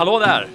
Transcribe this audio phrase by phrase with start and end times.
[0.00, 0.46] Hallå där!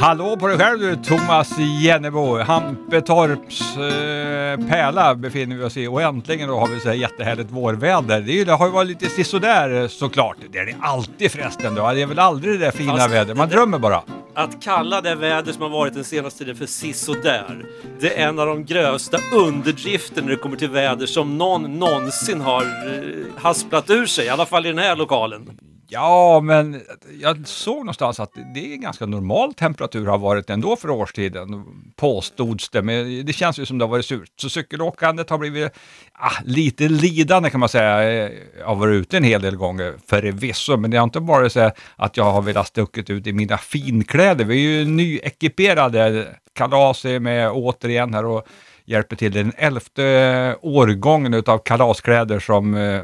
[0.00, 2.38] Hallå på dig själv du, Thomas Jennebo.
[2.38, 7.50] Hampetorps eh, pärla befinner vi oss i och äntligen då har vi så här jättehärligt
[7.50, 8.20] vårväder.
[8.20, 10.36] Det, är ju, det har ju varit lite sisådär såklart.
[10.52, 11.92] Det är det alltid förresten då.
[11.92, 13.36] Det är väl aldrig det där fina Fast- vädret.
[13.36, 14.02] Man drömmer bara.
[14.34, 17.64] Att kalla det väder som har varit den senaste tiden för sisådär,
[18.00, 22.40] det är en av de grövsta underdrifter när det kommer till väder som någon någonsin
[22.40, 25.50] har eh, hasplat ur sig, i alla fall i den här lokalen.
[25.92, 26.80] Ja, men
[27.20, 31.64] jag såg någonstans att det är ganska normal temperatur har varit ändå för årstiden,
[31.96, 32.82] påstods det.
[32.82, 34.32] Men det känns ju som det har varit surt.
[34.36, 35.72] Så cykelåkandet har blivit
[36.12, 38.30] ah, lite lidande kan man säga.
[38.58, 41.70] Jag har varit ute en hel del gånger förvisso, men det har inte varit så
[41.96, 44.44] att jag har velat stuckit ut i mina finkläder.
[44.44, 46.26] Vi är ju nyekiperade.
[46.54, 48.46] Kalas är med återigen här och
[48.84, 49.32] hjälper till.
[49.32, 53.02] Det är den elfte årgången utav kalaskläder som eh,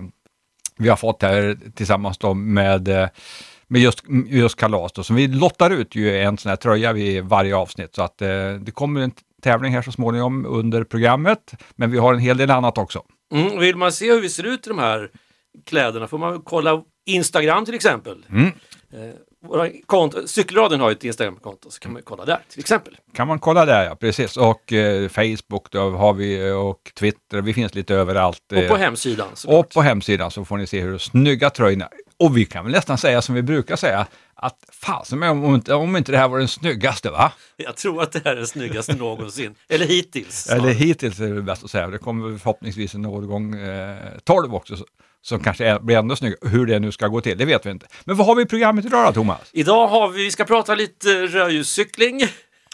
[0.78, 3.08] vi har fått här tillsammans med, eh,
[3.66, 4.92] med just, just kalas.
[4.92, 5.02] Då.
[5.02, 7.94] Så vi lottar ut ju en sån här tröja vid varje avsnitt.
[7.94, 9.12] Så att eh, det kommer en
[9.42, 11.54] tävling här så småningom under programmet.
[11.76, 13.02] Men vi har en hel del annat också.
[13.32, 15.10] Mm, vill man se hur vi ser ut i de här
[15.66, 18.26] kläderna får man kolla Instagram till exempel.
[18.30, 18.46] Mm.
[18.92, 19.14] Eh,
[19.86, 22.96] konto, Cykelradion har ju ett Instagram-konto, så kan man kolla där till exempel.
[23.14, 24.36] Kan man kolla där ja, precis.
[24.36, 27.40] Och eh, Facebook då har vi och Twitter.
[27.40, 28.42] Vi finns lite överallt.
[28.52, 29.64] Och på eh, hemsidan såklart.
[29.66, 32.98] och på hemsidan så får ni se hur snygga tröjorna Och vi kan väl nästan
[32.98, 36.38] säga som vi brukar säga att fasen om, om, inte, om inte det här var
[36.38, 37.32] den snyggaste va?
[37.56, 39.54] Jag tror att det här är den snyggaste någonsin.
[39.68, 40.46] Eller hittills.
[40.46, 41.86] Eller hittills är det bäst att säga.
[41.86, 44.84] Det kommer förhoppningsvis en årgång eh, 12 också så-
[45.22, 46.48] som kanske är, blir ännu snyggare.
[46.48, 47.86] Hur det nu ska gå till, det vet vi inte.
[48.04, 49.50] Men vad har vi i programmet idag då, Thomas?
[49.52, 52.22] Idag har vi, vi ska prata lite rödljuscykling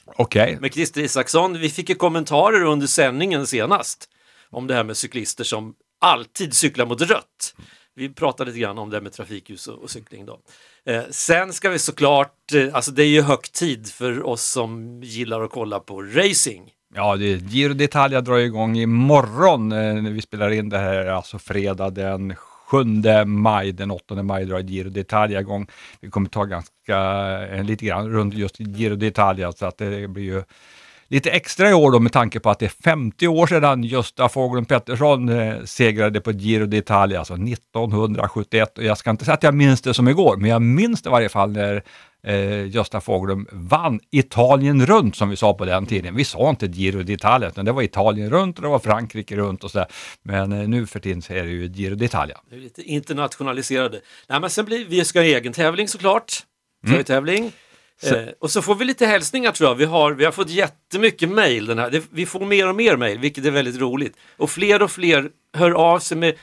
[0.07, 1.59] Okej, med Christer Isaksson.
[1.59, 4.09] Vi fick ju kommentarer under sändningen senast
[4.51, 7.55] om det här med cyklister som alltid cyklar mot rött.
[7.97, 10.41] Vi pratade lite grann om det här med trafikljus och, och cykling då.
[10.87, 15.41] Eh, sen ska vi såklart, eh, alltså det är ju högtid för oss som gillar
[15.43, 20.21] att kolla på racing ja, det är Giro d'Italia drar igång imorgon eh, när vi
[20.21, 22.85] spelar in det här, alltså fredag den 7
[23.25, 25.67] maj, den 8 maj drar Giro d'Italia igång.
[26.01, 26.99] Vi kommer ta ganska,
[27.47, 30.43] eh, lite grann runt just Giro d'Italia så att det blir ju
[31.09, 34.29] lite extra i år då med tanke på att det är 50 år sedan Gösta
[34.29, 38.79] Fågeln Pettersson eh, segrade på Giro d'Italia, alltså 1971.
[38.79, 41.09] Och jag ska inte säga att jag minns det som igår, men jag minns det
[41.09, 41.83] i varje fall när
[42.27, 46.17] eh, Gösta Fågeln vann Italien runt som vi sa på den tiden.
[46.17, 49.65] Vi sa inte Giro d'Italia, utan det var Italien runt och det var Frankrike runt
[49.65, 49.87] och sådär.
[50.23, 52.37] Men eh, nu för tiden så är det ju Giro d'Italia.
[52.51, 54.01] Lite internationaliserade.
[54.29, 56.33] Nej, men sen blir, vi ska ha egen tävling såklart.
[56.89, 57.51] Tröjtävling.
[57.51, 57.64] Så-
[58.03, 59.75] Eh, och så får vi lite hälsningar tror jag.
[59.75, 61.67] Vi har, vi har fått jättemycket mejl.
[61.67, 61.91] den här.
[61.91, 64.17] Det, vi får mer och mer mejl, vilket är väldigt roligt.
[64.37, 66.35] Och fler och fler hör av sig med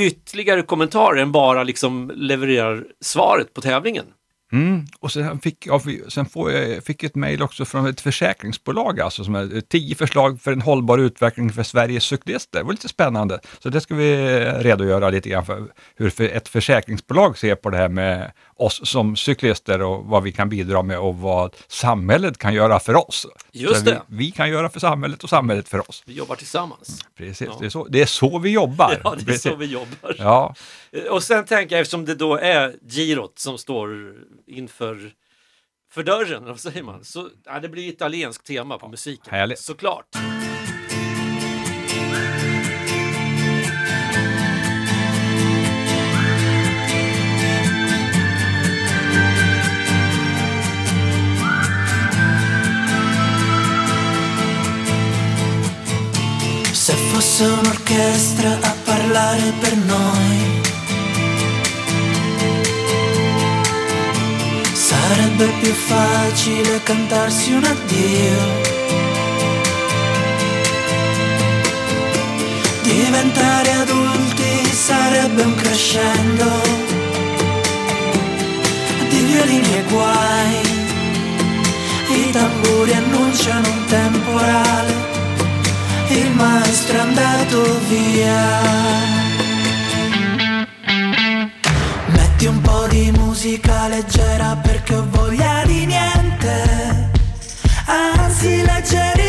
[0.00, 4.06] ytterligare kommentarer än bara liksom levererar svaret på tävlingen.
[4.52, 4.86] Mm.
[5.00, 9.24] Och sen fick jag sen får jag, fick ett mejl också från ett försäkringsbolag, alltså
[9.24, 12.58] som är tio förslag för en hållbar utveckling för Sveriges cyklister.
[12.58, 13.40] Det var lite spännande.
[13.58, 15.66] Så det ska vi redogöra lite grann för
[15.96, 20.48] hur ett försäkringsbolag ser på det här med oss som cyklister och vad vi kan
[20.48, 23.26] bidra med och vad samhället kan göra för oss.
[23.52, 24.02] Just det.
[24.06, 26.02] Vi, vi kan göra för samhället och samhället för oss.
[26.06, 27.04] Vi jobbar tillsammans.
[27.18, 27.56] Precis, Ja.
[27.60, 29.00] det, är så, det är så vi jobbar.
[29.04, 29.42] Ja, det är Precis.
[29.42, 30.14] så vi jobbar.
[30.18, 30.54] Ja,
[31.10, 34.14] Och sen tänker jag, eftersom det då är girot som står
[34.46, 35.12] inför
[35.92, 37.04] för dörren, vad säger man?
[37.04, 39.34] Så, ja, det blir italienskt tema på musiken.
[39.34, 39.58] Härligt.
[39.58, 40.16] Såklart.
[56.74, 60.59] Se fosse un'orchestra a parlare per noi,
[64.90, 68.38] sarebbe più facile cantarsi un addio.
[72.82, 76.48] Diventare adulti sarebbe un crescendo
[79.10, 80.60] di violini e guai.
[82.22, 85.08] I tamburi annunciano un temporale
[86.08, 89.19] il maestro è andato via.
[92.40, 97.10] Metti un po' di musica leggera perché ho voglia di niente,
[97.84, 99.19] anzi leggerissima.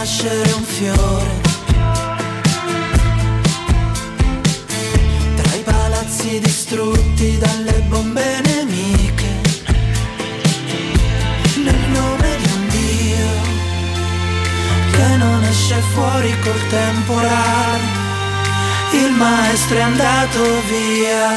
[0.00, 1.40] nascere un fiore.
[5.36, 9.32] Tra i palazzi distrutti dalle bombe nemiche.
[11.64, 13.28] Nel nome di un Dio
[14.92, 17.88] che non esce fuori col temporale.
[18.92, 21.28] Il maestro è andato via.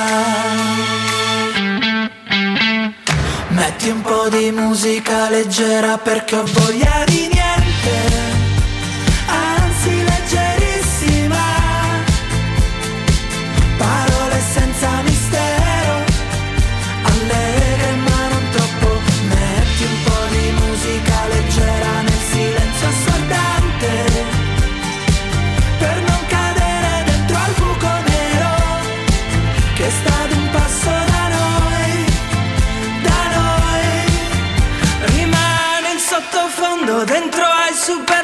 [3.49, 8.22] Metti un po' di musica leggera perché ho voglia di niente.
[37.83, 38.22] super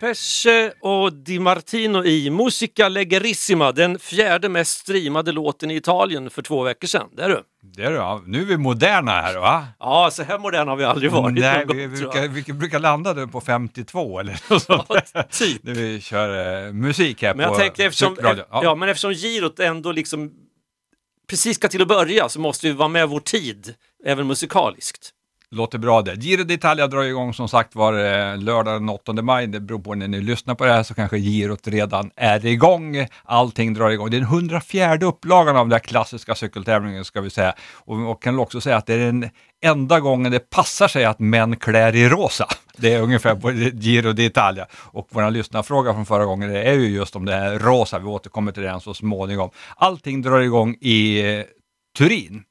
[0.00, 6.42] Colapesce och Di Martino i Musica Leggerissima, den fjärde mest streamade låten i Italien för
[6.42, 7.08] två veckor sedan.
[7.16, 7.42] Det är du.
[7.62, 8.22] Det är ja.
[8.26, 9.66] Nu är vi moderna här va?
[9.78, 12.78] Ja, så här modern har vi aldrig varit Nej, någon vi, gång, brukar, vi brukar
[12.78, 15.62] landa nu på 52 eller något sånt Ja, typ.
[15.62, 18.44] När vi kör eh, musik här Men jag på tänker eftersom, cykelradion.
[18.50, 18.74] ja.
[18.74, 20.32] men eftersom girot ändå liksom
[21.30, 23.74] precis ska till att börja så måste vi vara med vår tid,
[24.04, 25.10] även musikaliskt.
[25.50, 26.14] Låter bra det.
[26.14, 29.46] Giro d'Italia drar igång som sagt var eh, lördag den 8 maj.
[29.46, 33.06] Det beror på när ni lyssnar på det här så kanske girot redan är igång.
[33.24, 34.10] Allting drar igång.
[34.10, 37.54] Det är den 104 upplagan av den där klassiska cykeltävlingen ska vi säga.
[37.74, 39.30] Och, och kan också säga att det är den
[39.64, 42.46] enda gången det passar sig att män klär i rosa.
[42.76, 44.66] Det är ungefär på Giro d'Italia.
[44.72, 47.98] Och vår lyssnarfråga från förra gången är ju just om det här rosa.
[47.98, 49.50] Vi återkommer till den så småningom.
[49.76, 51.44] Allting drar igång i eh,
[51.98, 52.44] Turin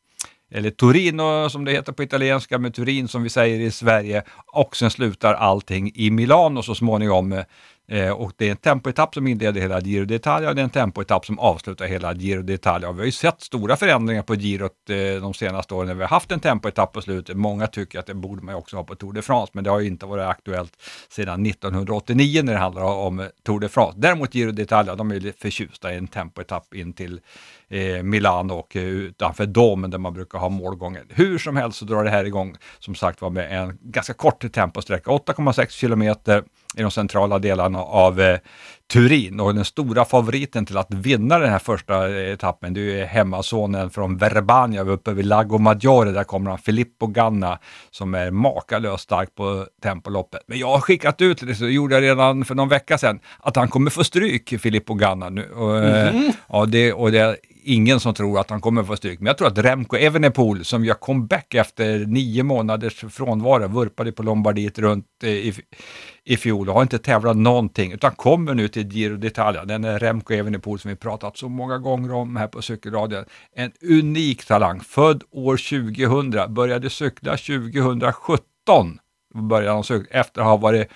[0.51, 4.23] eller Torino som det heter på italienska, med Turin som vi säger i Sverige.
[4.47, 7.43] Och sen slutar allting i Milano så småningom.
[7.91, 10.69] Eh, och det är en tempoetapp som inleder hela Giro d'Italia och det är en
[10.69, 12.85] tempoetapp som avslutar hela Giro d'Italia.
[12.85, 16.01] Och vi har ju sett stora förändringar på girot eh, de senaste åren när vi
[16.01, 17.37] har haft en tempoetapp på slutet.
[17.37, 19.69] Många tycker att det borde man ju också ha på Tour de France, men det
[19.69, 20.73] har ju inte varit aktuellt
[21.09, 23.99] sedan 1989 när det handlar om Tour de France.
[23.99, 27.19] Däremot Giro d'Italia, de är ju förtjusta i en tempoetapp in till
[27.69, 31.05] eh, Milano och eh, utanför domen där man brukar ha målgången.
[31.09, 34.53] Hur som helst så drar det här igång som sagt var med en ganska kort
[34.53, 36.43] temposträcka, 8,6 kilometer
[36.77, 38.39] i de centrala delarna av eh,
[38.93, 43.05] Turin och den stora favoriten till att vinna den här första eh, etappen det är
[43.05, 46.11] hemmasonen från Verbania uppe vid Lago Maggiore.
[46.11, 47.59] Där kommer han Filippo Ganna
[47.91, 50.41] som är makalöst stark på tempoloppet.
[50.47, 53.55] Men jag har skickat ut det, så gjorde jag redan för någon vecka sedan, att
[53.55, 55.49] han kommer få stryk, Filippo Ganna nu.
[55.49, 56.15] Och, eh,
[56.49, 59.19] ja, det, och det ingen som tror att han kommer få stryk.
[59.19, 64.23] Men jag tror att Remco Evenepoel som gör comeback efter nio månaders frånvaro, vurpade på
[64.23, 65.53] Lombardiet runt eh, i,
[66.23, 69.65] i fjol och har inte tävlat någonting utan kommer nu till Giro d'Italia.
[69.65, 73.25] Den är Remco Evenepoel som vi pratat så många gånger om här på cykelradion.
[73.55, 78.99] En unik talang, född år 2000, började cykla 2017.
[79.33, 80.87] Började han cykla efter att ha varit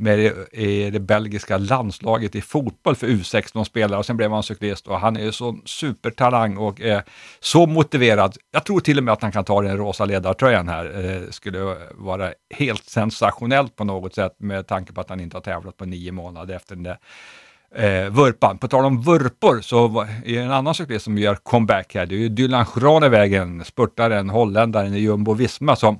[0.00, 5.00] med det, det belgiska landslaget i fotboll för U16-spelare och sen blev han cyklist och
[5.00, 7.02] han är ju sån supertalang och är
[7.40, 8.36] så motiverad.
[8.50, 11.04] Jag tror till och med att han kan ta den rosa ledartröjan här.
[11.04, 15.42] Eh, skulle vara helt sensationellt på något sätt med tanke på att han inte har
[15.42, 16.98] tävlat på nio månader efter den där
[17.74, 18.58] eh, vurpan.
[18.58, 22.06] På tal om vurpor så är det en annan cyklist som gör comeback här.
[22.06, 25.98] Det är ju Dylan Schranevägen, spurtaren, holländaren i Jumbo Visma som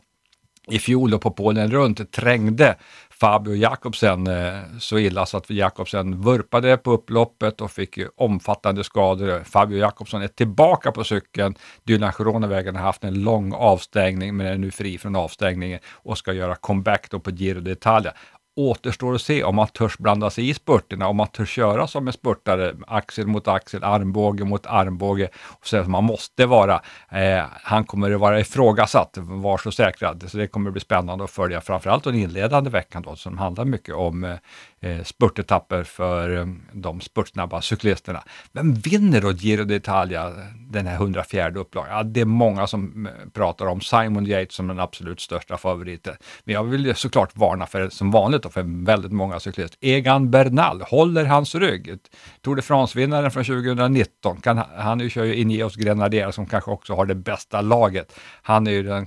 [0.71, 2.77] i fjol på Polen runt trängde
[3.21, 9.45] Fabio Jakobsen eh, så illa så att Jakobsen vurpade på upploppet och fick omfattande skador.
[9.45, 11.55] Fabio Jakobsen är tillbaka på cykeln.
[11.85, 16.33] Dylan Groenewegen har haft en lång avstängning men är nu fri från avstängningen och ska
[16.33, 18.13] göra comeback då på Giro d'Italia
[18.69, 22.07] återstår att se om man törs blanda sig i spurterna, om man törs köra som
[22.07, 25.29] en spurtare, axel mot axel, armbåge mot armbåge.
[25.35, 26.81] Och så man måste vara.
[27.09, 30.15] Eh, han kommer att vara ifrågasatt, var så säkra.
[30.27, 33.65] Så det kommer att bli spännande att följa, framförallt den inledande veckan då, som handlar
[33.65, 34.37] mycket om eh,
[34.81, 38.23] eh spurtetapper för eh, de spurtsnabba cyklisterna.
[38.53, 41.97] Vem vinner då Giro d'Italia, den här 104 upplagan?
[41.97, 46.17] Ja, det är många som eh, pratar om Simon Yates som den absolut största favoriten.
[46.45, 49.79] Men jag vill såklart varna för, som vanligt, för väldigt många cyklister.
[49.81, 51.99] Egan Bernal, håller hans rygg?
[52.41, 57.07] Tour de France-vinnaren från 2019, kan, han kör ju Ineos Grenadier som kanske också har
[57.07, 58.13] det bästa laget.
[58.43, 59.07] Han är ju den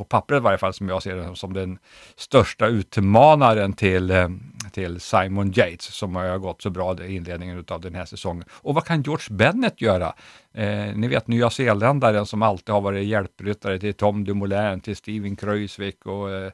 [0.00, 1.78] på pappret i varje fall, som jag ser det som den
[2.16, 4.28] största utmanaren till, eh,
[4.72, 8.44] till Simon Yates, som har gått så bra i inledningen av den här säsongen.
[8.50, 10.14] Och vad kan George Bennett göra?
[10.54, 15.36] Eh, ni vet nya zeeländaren som alltid har varit hjälpryttare till Tom Dumoulin, till Steven
[15.36, 16.52] Kruijswijk och eh,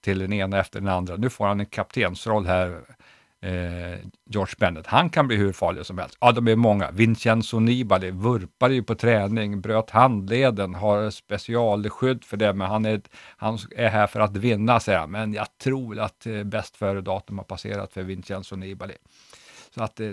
[0.00, 1.16] till den ena efter den andra.
[1.16, 2.80] Nu får han en kaptensroll här
[3.40, 3.98] eh,
[4.30, 4.86] George Bennett.
[4.86, 6.16] Han kan bli hur farlig som helst.
[6.20, 6.90] Ja, de är många.
[6.90, 13.00] Vincenzo Nibali vurpade ju på träning, bröt handleden, har specialskydd för det, men han är,
[13.36, 15.10] han är här för att vinna, säger han.
[15.10, 18.94] Men jag tror att eh, bäst före-datum har passerat för Vincenzo Nibali.
[19.74, 20.10] Så att eh,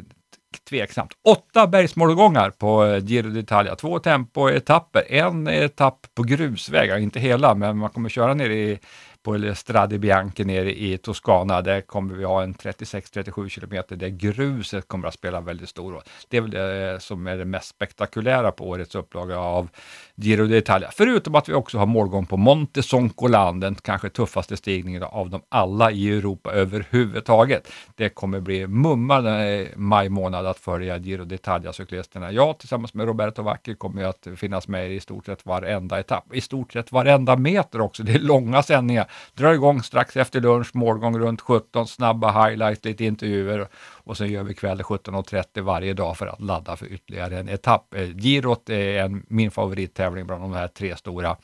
[0.69, 1.11] tveksamt.
[1.23, 7.77] Åtta bergsmålgångar på eh, Giro d'Italia, två tempoetapper, en etapp på grusvägar, inte hela, men
[7.77, 8.79] man kommer köra ner i
[9.25, 11.61] på Strade Bianche nere i Toscana.
[11.61, 16.01] Där kommer vi ha en 36-37 kilometer där gruset kommer att spela väldigt stor roll.
[16.29, 19.69] Det är väl det eh, som är det mest spektakulära på årets upplaga av
[20.15, 20.87] Giro d'Italia.
[20.91, 25.41] Förutom att vi också har målgång på Monte Soncolan, den kanske tuffaste stigningen av dem
[25.49, 27.71] alla i Europa överhuvudtaget.
[27.95, 32.31] Det kommer bli mumma i maj månad att följa Giro d'Italia-cyklisterna.
[32.31, 36.41] Jag tillsammans med Roberto Vacchi kommer att finnas med i stort sett varenda etapp, i
[36.41, 38.03] stort sett varenda meter också.
[38.03, 39.07] Det är långa sändningar.
[39.33, 44.43] Drar igång strax efter lunch, målgång runt 17, snabba highlights, lite intervjuer och sen gör
[44.43, 47.93] vi kväll 17.30 varje dag för att ladda för ytterligare en etapp.
[47.93, 51.37] Eh, girot är en, min favorittävling bland de här tre stora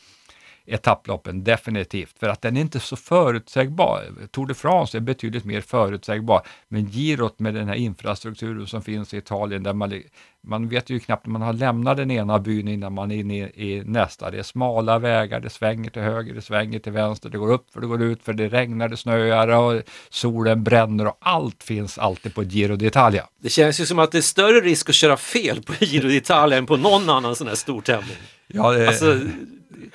[0.66, 2.20] etapploppen, definitivt.
[2.20, 4.04] För att den är inte så förutsägbar.
[4.32, 6.42] Tour de France är betydligt mer förutsägbar.
[6.68, 10.04] Men girot med den här infrastrukturen som finns i Italien, där man,
[10.44, 13.36] man vet ju knappt när man har lämnat den ena byn innan man är inne
[13.36, 14.32] i nästa.
[14.32, 17.74] Det är smala vägar, det svänger till höger, det svänger till vänster, det går upp
[17.74, 21.98] för det går ut för det regnar, det snöar och solen bränner och allt finns
[21.98, 23.24] alltid på Giro d'Italia.
[23.42, 26.58] Det känns ju som att det är större risk att köra fel på Giro d'Italia
[26.58, 28.18] än på någon annan sån här stor tävling.
[28.48, 28.88] Ja, det...
[28.88, 29.20] alltså,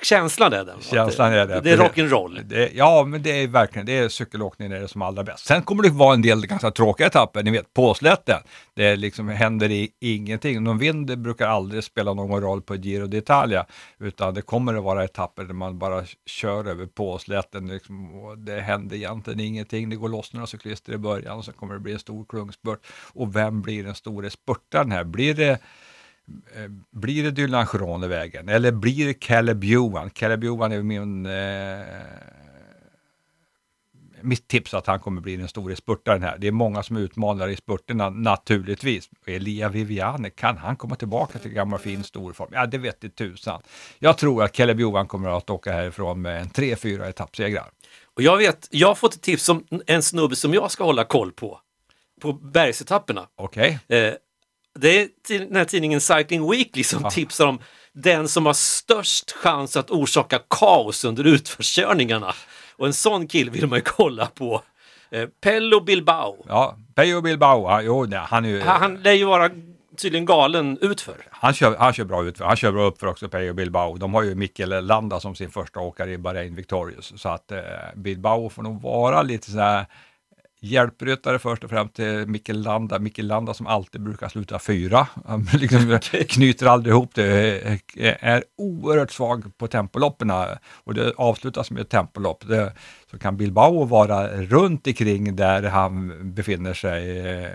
[0.01, 0.81] känslan är den.
[0.81, 1.61] Känslan är det.
[1.61, 2.69] Det är rock'n'roll.
[2.73, 5.45] Ja, men det är verkligen, det är cykelåkning är det som allra bäst.
[5.45, 8.39] Sen kommer det vara en del ganska tråkiga etapper, ni vet påslätten.
[8.77, 10.63] Det liksom händer i, ingenting.
[10.63, 13.65] Någon vind brukar aldrig spela någon roll på Giro d'Italia,
[13.99, 17.67] utan det kommer att vara etapper där man bara kör över påslätten.
[17.67, 19.89] Liksom, och det händer egentligen ingenting.
[19.89, 22.85] Det går loss några cyklister i början och sen kommer det bli en stor klungspurt.
[23.13, 25.03] Och vem blir den stora spurtaren här?
[25.03, 25.51] Blir det
[26.55, 30.09] eh, blir det Dylan Groenewegen eller blir det Caleb Johan?
[30.09, 31.31] Caleb Johan är min eh,
[34.27, 36.37] mitt tips att han kommer bli den stora spurtaren här.
[36.37, 39.09] Det är många som utmanar i spurterna naturligtvis.
[39.25, 42.49] Elia Viviane, kan han komma tillbaka till gammal fin storform?
[42.51, 43.61] Ja, det vet det tusan.
[43.99, 47.69] Jag tror att Caleb Johan kommer att åka härifrån med en 3-4 etappsegrar.
[48.15, 51.03] Och jag vet, jag har fått ett tips om en snubbe som jag ska hålla
[51.03, 51.59] koll på.
[52.21, 53.27] På bergsetapperna.
[53.35, 53.79] Okej.
[53.87, 53.99] Okay.
[53.99, 54.13] Eh,
[54.79, 57.09] det är den här tidningen Cycling Weekly som ja.
[57.09, 57.59] tipsar om
[57.93, 62.33] den som har störst chans att orsaka kaos under utförskörningarna.
[62.77, 64.61] Och en sån kille vill man ju kolla på.
[65.09, 66.45] Eh, Pello Bilbao.
[66.47, 68.61] Ja, Pello Bilbao, jo, nej, han är ju...
[68.61, 69.49] Han lär ju vara
[69.97, 71.15] tydligen galen utför.
[71.29, 72.45] Han kör, han kör bra utför.
[72.45, 73.97] Han kör bra uppför också, Pello Bilbao.
[73.97, 77.13] De har ju Mikkel Landa som sin första åkare i Bahrain Victorious.
[77.21, 77.59] Så att eh,
[77.95, 79.85] Bilbao får nog vara lite så här
[80.71, 82.99] hjälpryttare först och främst till Mikkel Landa.
[82.99, 85.07] Mikkel Landa som alltid brukar sluta fyra.
[85.25, 87.79] Han liksom knyter aldrig ihop det.
[88.19, 90.31] Är oerhört svag på tempoloppen
[90.83, 92.47] och det avslutas med ett tempolopp.
[92.47, 92.73] Det,
[93.11, 97.49] så kan Bilbao vara runt omkring där han befinner sig, eh,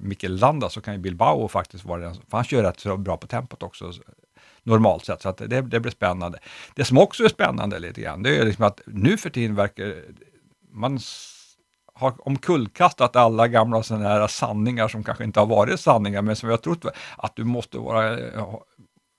[0.00, 3.26] Mikkel Landa, så kan Bilbao faktiskt vara den, för han kör rätt så bra på
[3.26, 3.92] tempot också
[4.62, 6.38] normalt sett, så att det, det blir spännande.
[6.74, 9.94] Det som också är spännande lite grann, det är liksom att nu för tiden verkar
[10.72, 10.98] man
[12.02, 16.48] har omkullkastat alla gamla sådana här sanningar som kanske inte har varit sanningar, men som
[16.48, 16.84] vi har trott
[17.18, 18.54] att du måste vara eh,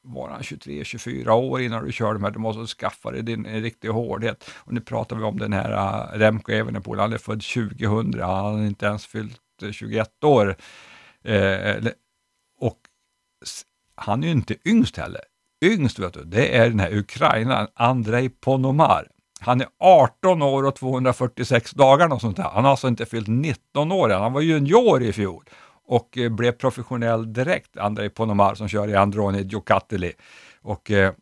[0.04, 4.50] var 23-24 år innan du kör de här, Du måste skaffa dig din riktiga hårdhet.
[4.56, 7.00] Och nu pratar vi om den här eh, Remco Evenepoel.
[7.00, 10.56] Han är född 2000, han har inte ens fyllt eh, 21 år.
[11.24, 11.76] Eh,
[12.60, 12.80] och
[13.96, 15.22] han är ju inte yngst heller.
[15.66, 19.08] Yngst vet du, det är den här ukrainaren Andrei Ponomar.
[19.46, 22.44] Han är 18 år och 246 dagar och sånt där.
[22.44, 24.22] Han har alltså inte fyllt 19 år än.
[24.22, 25.44] Han var junior i fjol
[25.86, 30.14] och eh, blev professionell direkt, Andrei Ponomar som kör i Androni Giocattoli.
[30.62, 31.14] Och eh,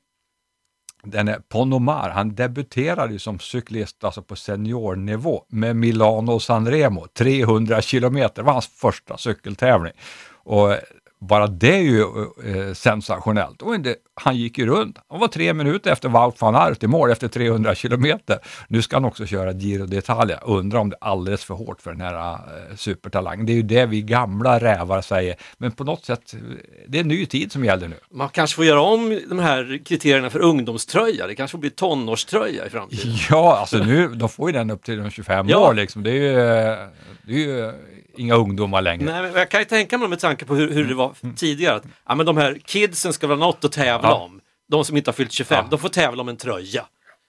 [1.03, 7.81] den är Ponomar, han debuterade ju som cyklist alltså på seniornivå med Milano Sanremo, 300
[7.81, 9.93] kilometer, var hans första cykeltävling.
[10.43, 10.79] Och eh,
[11.21, 12.01] bara det är ju
[12.45, 13.61] eh, sensationellt.
[13.61, 14.97] Och det, han gick ju runt.
[15.09, 18.39] Han var tre minuter efter Wout van Aert i mål efter 300 kilometer.
[18.67, 20.37] Nu ska han också köra Giro d'Italia.
[20.43, 23.45] Undrar om det är alldeles för hårt för den här eh, supertalangen.
[23.45, 25.35] Det är ju det vi gamla rävar säger.
[25.57, 26.35] Men på något sätt,
[26.87, 27.95] det är en ny tid som gäller nu.
[28.11, 31.27] Man kanske får göra om de här kriterierna för ungdomströja.
[31.27, 33.11] Det kanske får bli tonårströja i framtiden.
[33.29, 35.69] Ja, alltså nu, de får ju den upp till de 25 Ja.
[35.69, 36.03] år liksom.
[36.03, 36.33] Det är ju,
[37.23, 37.71] det är ju
[38.17, 39.05] inga ungdomar längre.
[39.11, 41.75] Nej, men jag kan ju tänka mig med tanke på hur, hur det var tidigare.
[41.75, 44.15] Att, ja, men de här kidsen ska väl ha något att tävla Ja.
[44.15, 44.41] om.
[44.69, 45.67] De som inte har fyllt 25, Ja.
[45.69, 46.85] de får tävla om en tröja.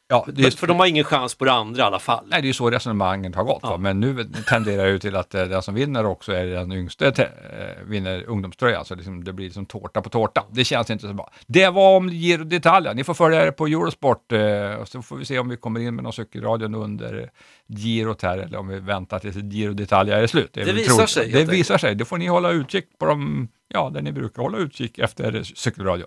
[0.09, 2.25] Ja, det är, För de har ingen chans på det andra i alla fall.
[2.29, 3.59] Nej, det är ju så resonemanget har gått.
[3.63, 3.77] Ja.
[3.77, 7.13] Men nu tenderar det ju till att eh, den som vinner också är den yngste
[7.13, 8.85] te- eh, vinner ungdomströjan.
[8.85, 10.45] Så liksom, det blir liksom tårta på tårta.
[10.51, 11.33] Det känns inte så bra.
[11.47, 12.95] Det var om Giro d'Italia.
[12.95, 14.33] Ni får följa det på Eurosport.
[14.33, 17.31] Eh, och så får vi se om vi kommer in med någon cykelradion under
[17.79, 20.51] girot här eller om vi väntar tills Giro d'Italia är slut.
[20.53, 21.95] Det väl visar sig, Det visar sig.
[21.95, 26.07] Då får ni hålla utkik på dem, ja, där ni brukar hålla utkik efter cykelradio.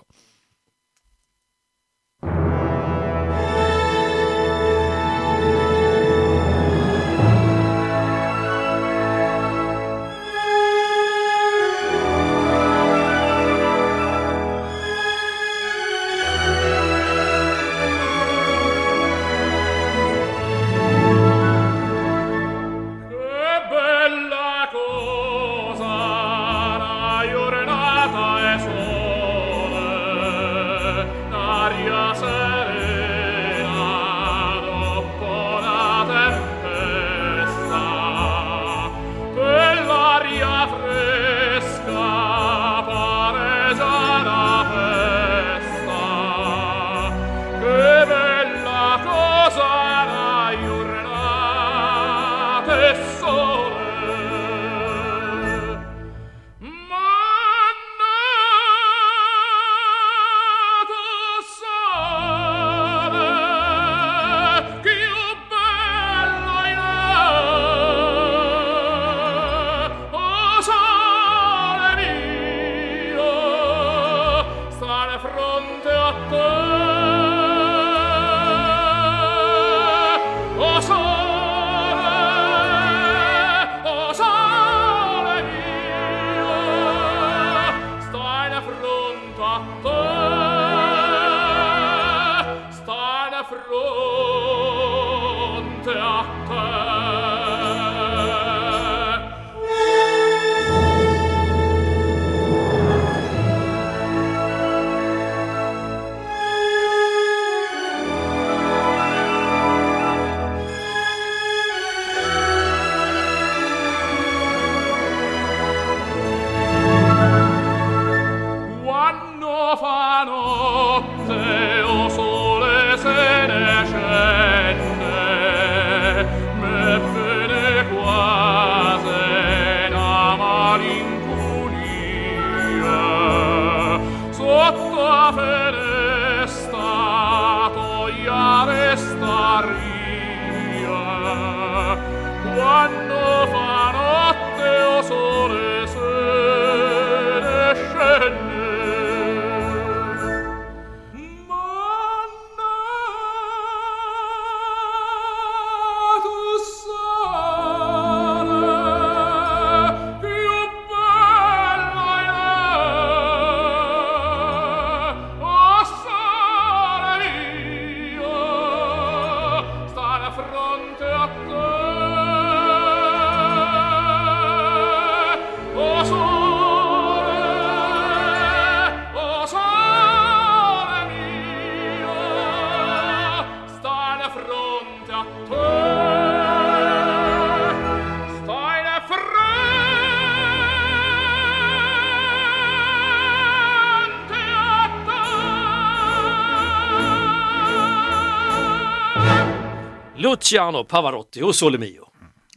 [200.45, 202.01] Luciano Pavarotti och Sole Mio.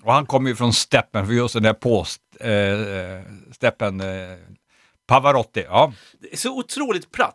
[0.02, 1.76] Och han kommer ju från steppen, för just den där
[2.40, 3.22] eh, eh,
[3.52, 4.36] steppen, eh,
[5.06, 5.92] Pavarotti, ja.
[6.20, 7.34] Det är så otroligt platt.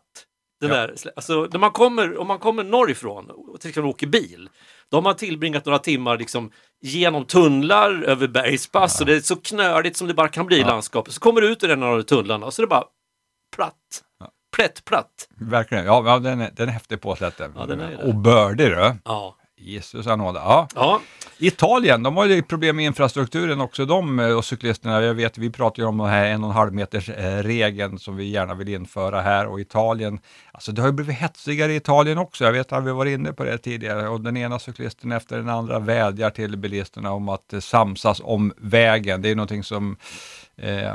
[0.61, 0.75] Den Ja.
[0.75, 4.49] där, alltså, när man kommer, om man kommer norrifrån och till exempel åker bil,
[4.91, 9.35] då har man tillbringat några timmar liksom, genom tunnlar över bergspass och det är så
[9.35, 11.13] knöligt som det bara kan bli i landskapet.
[11.13, 12.85] Så kommer du ut ur en av de tunnlarna och så är det bara
[13.55, 14.03] platt.
[14.55, 15.29] Plätt platt.
[15.37, 17.51] Verkligen, ja, ja den, är, den är häftig på sättet.
[17.55, 18.03] Ja, den är det.
[18.03, 18.95] Och bördig du.
[19.05, 19.35] Ja.
[19.63, 20.39] Jesus anåda.
[20.39, 20.67] Ja.
[20.75, 21.01] ja,
[21.37, 25.01] Italien, de har ju problem med infrastrukturen också de eh, och cyklisterna.
[25.01, 27.99] Jag vet, vi pratar ju om den här en och en halv meters eh, regeln
[27.99, 30.19] som vi gärna vill införa här och Italien,
[30.51, 32.43] alltså det har ju blivit hetsigare i Italien också.
[32.43, 35.49] Jag vet att vi var inne på det tidigare och den ena cyklisten efter den
[35.49, 39.21] andra vädjar till bilisterna om att eh, samsas om vägen.
[39.21, 39.97] Det är någonting som
[40.57, 40.93] eh,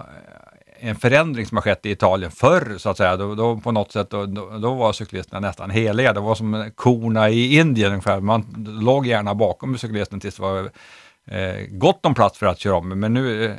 [0.80, 3.16] en förändring som har skett i Italien förr så att säga.
[3.16, 4.26] Då, då på något sätt då,
[4.62, 6.12] då, var cyklisterna nästan heliga.
[6.12, 8.20] Det var som korna i Indien ungefär.
[8.20, 10.70] Man låg gärna bakom cyklisten tills det var
[11.30, 12.88] eh, gott om plats för att köra om.
[12.88, 13.52] Men nu eh,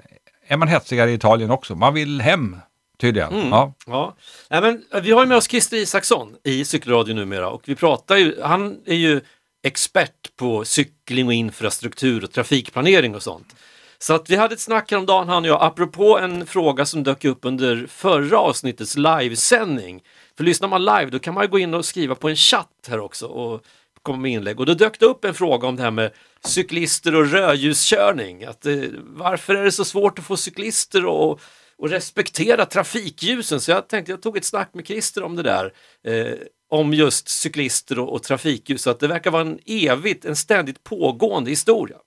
[0.48, 1.76] är man hetsigare i Italien också.
[1.76, 2.58] Man vill hem
[2.98, 3.34] tydligen.
[3.34, 3.50] Mm.
[3.50, 3.74] Ja.
[3.88, 4.16] Ja.
[4.50, 8.42] Men, eh, vi har med oss Christer Isaksson i cykelradio numera och vi pratar ju,
[8.42, 9.22] han är ju
[9.64, 13.56] expert på cykling och infrastruktur och trafikplanering och sånt.
[14.02, 17.26] Så att vi hade ett snack häromdagen han och jag apropå en fråga som dök
[17.26, 20.04] upp under förra avsnittets livesändning.
[20.38, 22.88] För lyssnar man live då kan man ju gå in och skriva på en chatt
[22.88, 23.64] här också och
[24.02, 24.60] komma med inlägg.
[24.60, 26.12] Och då dök det upp en fråga om det här med
[26.46, 28.46] cyklister och rödljuskörning.
[28.46, 31.42] Att, eh, varför är det så svårt att få cyklister att
[31.80, 33.62] och respektera trafikljusen.
[33.62, 35.74] Så jag tänkte, jag tog ett snack med Christer om det där.
[36.04, 36.34] Eh,
[36.70, 38.82] om just cyklister och, och trafikljus.
[38.82, 41.98] Så att det verkar vara en evigt, en ständigt pågående historia.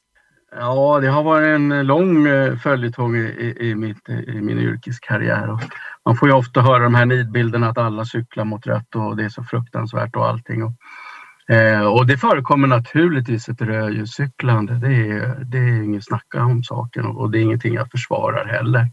[0.55, 4.59] Ja, det har varit en eh, lång eh, följetong i, i, mitt, eh, i min
[4.59, 5.51] yrkeskarriär.
[5.51, 5.61] Och
[6.05, 9.25] man får ju ofta höra de här nidbilderna att alla cyklar mot rött och det
[9.25, 10.63] är så fruktansvärt och allting.
[10.63, 10.75] Och,
[11.55, 14.75] eh, och det förekommer naturligtvis ett rödljuscyklande.
[14.75, 18.47] Det är, det är inget snacka om saken och, och det är ingenting jag försvarar
[18.47, 18.91] heller.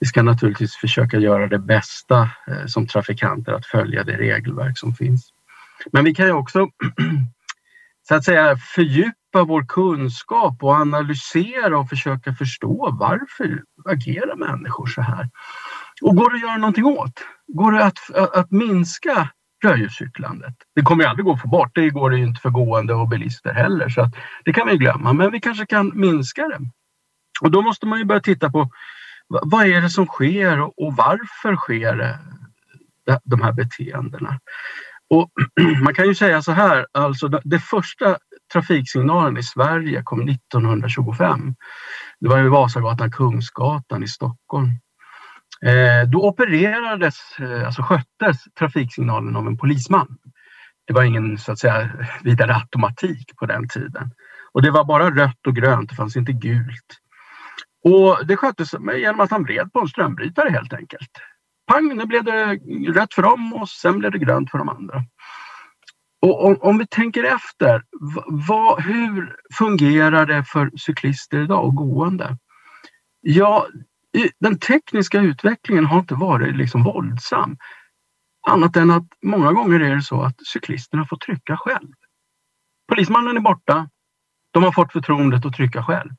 [0.00, 4.94] Vi ska naturligtvis försöka göra det bästa eh, som trafikanter att följa det regelverk som
[4.94, 5.30] finns.
[5.92, 6.68] Men vi kan ju också
[8.08, 15.02] så att säga fördjupa vår kunskap och analysera och försöka förstå varför agerar människor så
[15.02, 15.30] här?
[16.02, 17.12] Och går det att göra någonting åt?
[17.46, 19.28] Går det att, att, att minska
[19.64, 20.54] rödljuscyklandet?
[20.74, 22.94] Det kommer ju aldrig gå att få bort, det går det ju inte för gående
[22.94, 26.58] och bilister heller så att det kan vi glömma, men vi kanske kan minska det.
[27.40, 28.70] Och då måste man ju börja titta på
[29.28, 32.18] vad är det som sker och, och varför sker det,
[33.24, 34.40] de- här beteendena?
[35.10, 35.30] Och
[35.82, 38.18] man kan ju säga så här, alltså det första
[38.52, 41.54] trafiksignalen i Sverige kom 1925.
[42.20, 44.68] Det var ju Vasagatan, Kungsgatan i Stockholm.
[45.66, 50.18] Eh, då opererades, eh, alltså sköttes trafiksignalen av en polisman.
[50.86, 51.90] Det var ingen så att säga
[52.22, 54.10] vidare automatik på den tiden.
[54.52, 57.00] Och det var bara rött och grönt, det fanns inte gult.
[57.84, 61.10] Och det sköttes genom att han vred på en strömbrytare helt enkelt.
[61.66, 62.58] Pang, nu blev det
[62.94, 65.02] rött för dem och sen blev det grönt för de andra.
[66.24, 67.82] Och om, om vi tänker efter,
[68.26, 72.38] vad, hur fungerar det för cyklister idag och gående?
[73.20, 73.66] Ja,
[74.40, 77.56] den tekniska utvecklingen har inte varit liksom våldsam.
[78.48, 81.88] Annat än att många gånger är det så att cyklisterna får trycka själv.
[82.88, 83.88] Polismannen är borta.
[84.50, 86.10] De har fått förtroendet att trycka själv.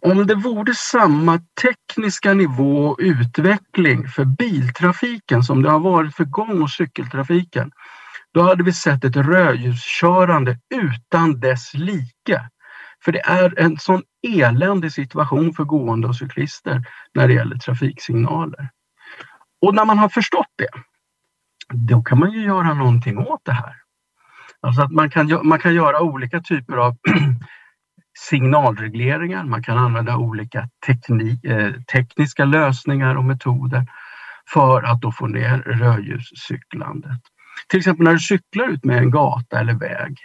[0.00, 6.24] Om det vore samma tekniska nivå och utveckling för biltrafiken som det har varit för
[6.24, 7.72] gång och cykeltrafiken,
[8.34, 12.48] då hade vi sett ett rödljuskörande utan dess like.
[13.04, 18.70] För det är en sån eländig situation för gående och cyklister när det gäller trafiksignaler.
[19.62, 20.68] Och när man har förstått det,
[21.74, 23.76] då kan man ju göra någonting åt det här.
[24.60, 26.96] Alltså att man kan, man kan göra olika typer av
[28.18, 33.86] signalregleringar, man kan använda olika tekni, eh, tekniska lösningar och metoder
[34.52, 37.20] för att då få ner rödljuscyklandet.
[37.68, 40.16] Till exempel när du cyklar ut med en gata eller väg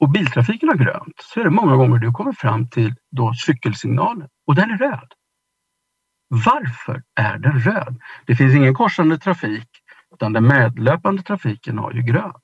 [0.00, 4.28] och biltrafiken har grönt så är det många gånger du kommer fram till då cykelsignalen
[4.46, 5.12] och den är röd.
[6.28, 8.00] Varför är den röd?
[8.26, 9.68] Det finns ingen korsande trafik
[10.14, 12.36] utan den medlöpande trafiken har ju grönt.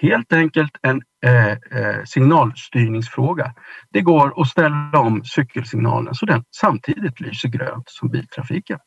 [0.00, 3.54] Helt enkelt en eh, eh, signalstyrningsfråga.
[3.90, 8.78] Det går att ställa om cykelsignalen så den samtidigt lyser grönt som biltrafiken.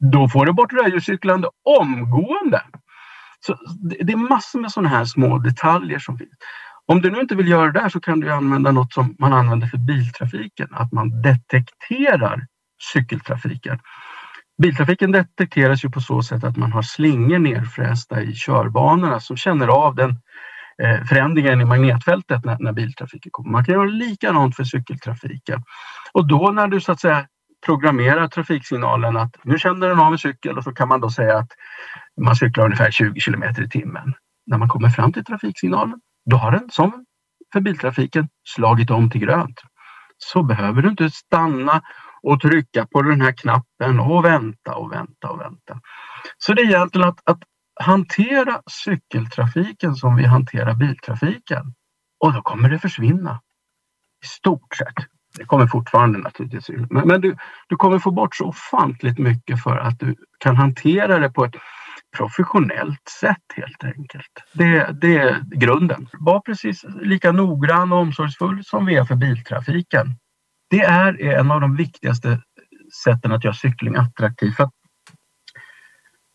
[0.00, 1.48] Då får du bort rödljuscyklande
[1.80, 2.62] omgående.
[3.46, 3.56] Så
[3.90, 6.30] det, det är massor med sådana här små detaljer som finns.
[6.86, 9.32] Om du nu inte vill göra det där så kan du använda något som man
[9.32, 12.46] använder för biltrafiken, att man detekterar
[12.92, 13.78] cykeltrafiken.
[14.62, 19.68] Biltrafiken detekteras ju på så sätt att man har slingor nerfrästa i körbanorna som känner
[19.68, 20.10] av den
[20.82, 23.50] eh, förändringen i magnetfältet när, när biltrafiken kommer.
[23.50, 25.62] Man kan göra likadant för cykeltrafiken.
[26.12, 27.26] Och då när du så att säga
[27.66, 31.38] programmerar trafiksignalen att nu känner den av en cykel och så kan man då säga
[31.38, 31.50] att
[32.20, 34.14] man cyklar ungefär 20 kilometer i timmen.
[34.46, 36.00] När man kommer fram till trafiksignalen,
[36.30, 37.04] då har den som
[37.52, 39.60] för biltrafiken slagit om till grönt.
[40.18, 41.82] Så behöver du inte stanna
[42.22, 45.80] och trycka på den här knappen och vänta och vänta och vänta.
[46.38, 47.38] Så det är egentligen att, att
[47.80, 51.74] hantera cykeltrafiken som vi hanterar biltrafiken.
[52.24, 53.40] Och då kommer det försvinna.
[54.24, 55.15] I stort sett.
[55.36, 56.68] Det kommer fortfarande naturligtvis.
[56.90, 57.36] Men, men du,
[57.68, 61.56] du kommer få bort så ofantligt mycket för att du kan hantera det på ett
[62.16, 64.32] professionellt sätt helt enkelt.
[64.52, 66.08] Det, det är grunden.
[66.12, 70.06] Var precis lika noggrann och omsorgsfull som vi är för biltrafiken.
[70.70, 72.42] Det är en av de viktigaste
[73.04, 74.50] sätten att göra cykling attraktiv.
[74.50, 74.70] För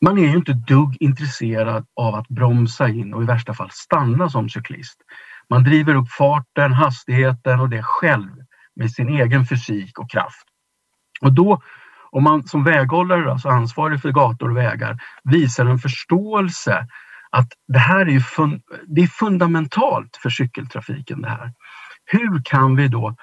[0.05, 4.29] man är ju inte dugg intresserad av att bromsa in och i värsta fall stanna
[4.29, 4.97] som cyklist.
[5.49, 8.40] Man driver upp farten, hastigheten och det själv
[8.75, 10.43] med sin egen fysik och kraft.
[11.21, 11.61] Och då,
[12.11, 16.87] om man som väghållare, alltså ansvarig för gator och vägar, visar en förståelse
[17.29, 21.53] att det här är, fun det är fundamentalt för cykeltrafiken det här.
[22.05, 23.15] Hur kan vi då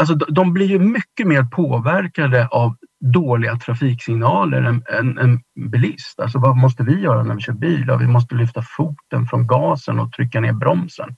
[0.00, 6.20] Alltså, de blir ju mycket mer påverkade av dåliga trafiksignaler än, än en bilist.
[6.20, 7.84] Alltså vad måste vi göra när vi kör bil?
[7.88, 11.16] Ja, vi måste lyfta foten från gasen och trycka ner bromsen.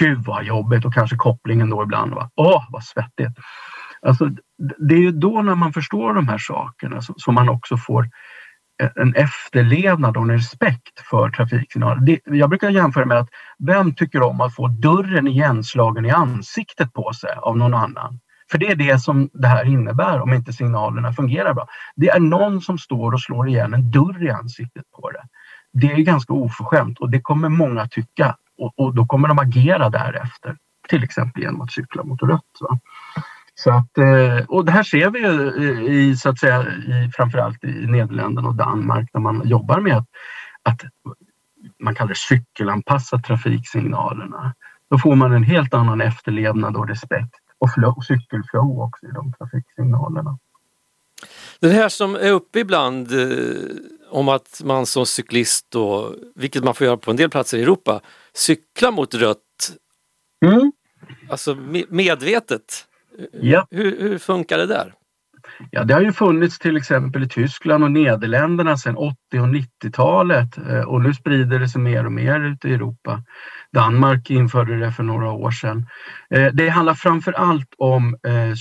[0.00, 2.14] Gud vad jobbigt och kanske kopplingen då ibland.
[2.14, 2.30] Va?
[2.36, 3.38] Åh, vad svettigt!
[4.02, 4.30] Alltså,
[4.78, 8.08] det är ju då när man förstår de här sakerna som man också får
[8.96, 12.20] en efterlevnad och en respekt för trafiksignaler.
[12.24, 13.28] Jag brukar jämföra med att
[13.66, 18.20] vem tycker om att få dörren igenslagen i ansiktet på sig av någon annan?
[18.50, 21.66] För det är det som det här innebär om inte signalerna fungerar bra.
[21.96, 25.22] Det är någon som står och slår igen en dörr i ansiktet på det.
[25.72, 29.90] Det är ganska oförskämt och det kommer många tycka och, och då kommer de agera
[29.90, 30.56] därefter.
[30.88, 32.58] Till exempel genom att cykla mot rött.
[32.60, 32.78] Va?
[33.54, 37.10] Så att, eh, och det här ser vi ju eh, i, så att säga, i,
[37.16, 40.06] framförallt i Nederländerna och Danmark där man jobbar med att,
[40.62, 40.80] att
[41.78, 44.54] man kallar det cykelanpassa trafiksignalerna.
[44.90, 49.32] Då får man en helt annan efterlevnad och respekt och, flow, cykelflow också i de
[49.32, 50.38] trafiksignalerna.
[51.60, 53.28] Det här som är uppe ibland eh,
[54.10, 57.62] om att man som cyklist, då, vilket man får göra på en del platser i
[57.62, 58.00] Europa,
[58.34, 59.36] cykla mot rött.
[60.44, 60.72] Mm.
[61.28, 61.56] Alltså
[61.88, 62.86] medvetet.
[63.32, 63.66] Ja.
[63.70, 64.94] Hur, hur funkar det där?
[65.70, 70.58] Ja, det har ju funnits till exempel i Tyskland och Nederländerna sedan 80 och 90-talet
[70.58, 73.22] eh, och nu sprider det sig mer och mer ute i Europa.
[73.72, 75.86] Danmark införde det för några år sedan.
[76.34, 78.52] Eh, det handlar framför allt om eh,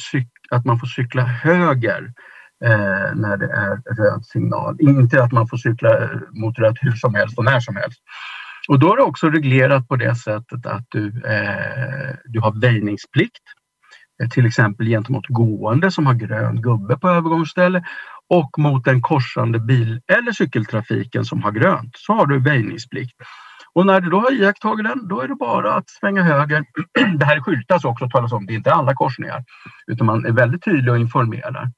[0.51, 2.13] att man får cykla höger
[2.65, 4.76] Eh, när det är röd signal.
[4.80, 8.00] Inte att man får cykla eh, mot rött hur som helst och när som helst.
[8.67, 13.43] Och då är det också reglerat på det sättet att du, eh, du har väjningsplikt
[14.32, 17.84] till exempel gentemot gående som har grön gubbe på övergångsställe
[18.30, 23.15] och mot den korsande bil eller cykeltrafiken som har grönt så har du väjningsplikt.
[23.74, 26.65] Och när du då har iakttagit den, då är det bara att svänga höger.
[27.17, 29.43] Det här skyltas också och talas om, det är inte alla korsningar,
[29.88, 31.72] utan man är väldigt tydlig och informerar.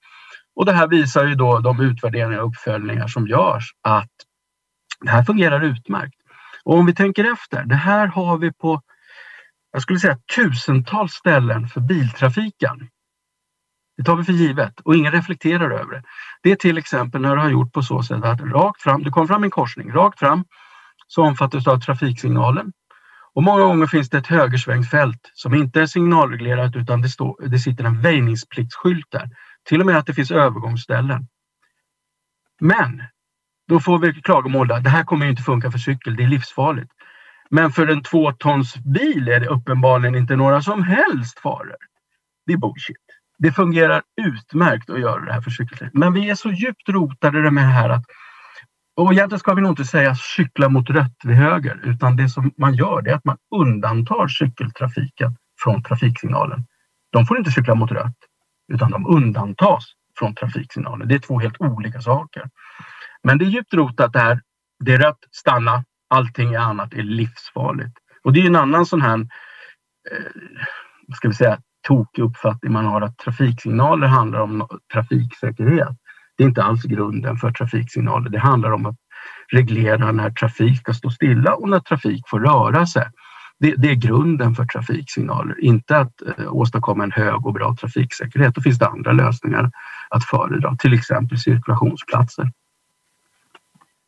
[0.55, 4.11] Och det här visar ju då de utvärderingar och uppföljningar som görs att
[5.01, 6.15] det här fungerar utmärkt.
[6.63, 8.81] Och om vi tänker efter, det här har vi på
[9.71, 12.89] jag skulle säga tusentals ställen för biltrafiken.
[13.97, 16.03] Det tar vi för givet och ingen reflekterar över det.
[16.43, 19.11] Det är till exempel när du har gjort på så sätt att rakt fram, du
[19.11, 20.43] kommer fram i en korsning, rakt fram
[21.07, 22.71] så omfattas du av trafiksignalen.
[23.33, 27.59] Och många gånger finns det ett högersvängsfält som inte är signalreglerat utan det, står, det
[27.59, 29.29] sitter en väjningspliktsskylt där.
[29.69, 31.27] Till och med att det finns övergångsställen.
[32.59, 33.03] Men
[33.67, 34.79] då får vi klagomål där.
[34.79, 36.91] Det här kommer inte funka för cykel, det är livsfarligt.
[37.49, 41.75] Men för en tvåtonsbil är det uppenbarligen inte några som helst faror.
[42.45, 42.97] Det är bullshit.
[43.37, 45.93] Det fungerar utmärkt att göra det här för cykeltrafik.
[45.93, 48.05] Men vi är så djupt rotade i det här att
[48.95, 52.51] och egentligen ska vi nog inte säga cykla mot rött vid höger utan det som
[52.57, 56.65] man gör är att man undantar cykeltrafiken från trafiksignalen.
[57.11, 58.17] De får inte cykla mot rött
[58.73, 59.85] utan de undantas
[60.19, 61.05] från trafiksignaler.
[61.05, 62.49] Det är två helt olika saker.
[63.23, 64.41] Men det är djupt rotat där.
[64.85, 67.93] Det är rött, stanna, Allting annat är livsfarligt.
[68.23, 69.19] Och det är en annan sån här,
[70.11, 75.97] eh, ska vi säga, tokig uppfattning man har att trafiksignaler handlar om trafiksäkerhet.
[76.37, 78.29] Det är inte alls grunden för trafiksignaler.
[78.29, 78.95] Det handlar om att
[79.51, 83.05] reglera när trafik ska stå stilla och när trafik får röra sig.
[83.61, 88.55] Det, det är grunden för trafiksignaler, inte att eh, åstadkomma en hög och bra trafiksäkerhet.
[88.55, 89.71] Då finns det andra lösningar
[90.09, 92.51] att föredra, till exempel cirkulationsplatser.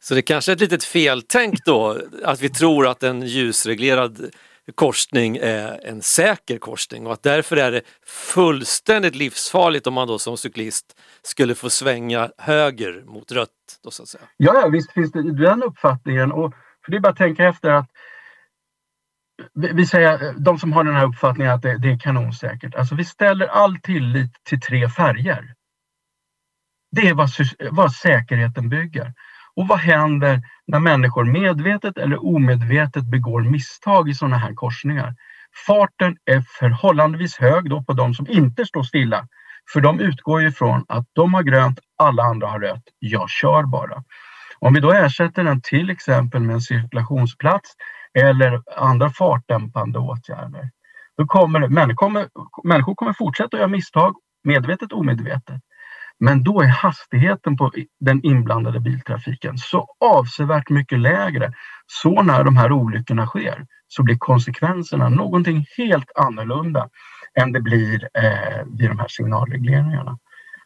[0.04, 4.30] Så det kanske är ett litet feltänk då, att vi tror att en ljusreglerad
[4.76, 10.20] korsning är en säker korsning och att därför är det fullständigt livsfarligt om man då
[10.20, 13.50] som cyklist skulle få svänga höger mot rött.
[13.84, 14.24] Då, så att säga.
[14.38, 16.32] Ja, ja, visst finns det den uppfattningen.
[16.32, 16.54] Och
[16.86, 17.90] för det är bara att tänka efter att
[19.54, 22.76] vi säger, de som har den här uppfattningen att det, det är kanonsäkert.
[22.76, 25.54] Alltså vi ställer all tillit till tre färger.
[26.92, 27.30] Det är vad,
[27.72, 29.14] vad säkerheten bygger.
[29.56, 35.16] Och vad händer när människor medvetet eller omedvetet begår misstag i sådana här korsningar?
[35.68, 39.28] Farten är förhållandevis hög då på de som inte står stilla.
[39.74, 42.84] För de utgår ju från att de har grönt, alla andra har rött.
[43.00, 44.04] Jag kör bara.
[44.60, 47.76] Om vi då ersätter den till exempel med en cirkulationsplats
[48.14, 50.70] eller andra fartdämpande åtgärder.
[51.18, 52.28] Då kommer, människor, kommer,
[52.64, 55.62] människor kommer fortsätta göra misstag, medvetet och omedvetet.
[56.20, 61.54] Men då är hastigheten på den inblandade biltrafiken så avsevärt mycket lägre.
[61.88, 66.90] Så när de här olyckorna sker så blir konsekvenserna någonting helt annorlunda
[67.40, 70.20] än det blir eh, vid de här signalregleringarna.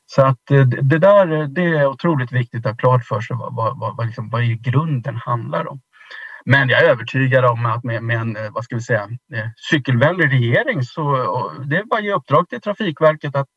[0.06, 3.22] Så att eh, det det där eh, det är otroligt viktigt att ha klart för
[3.22, 5.82] sig vad, vad, vad, vad, liksom, vad i grunden handlar om.
[6.50, 9.02] Men jag är övertygad om att med, med en eh, vad ska vi säga,
[9.34, 11.02] eh, cykelvänlig regering så
[11.66, 13.50] det är bara att ge uppdrag till Trafikverket att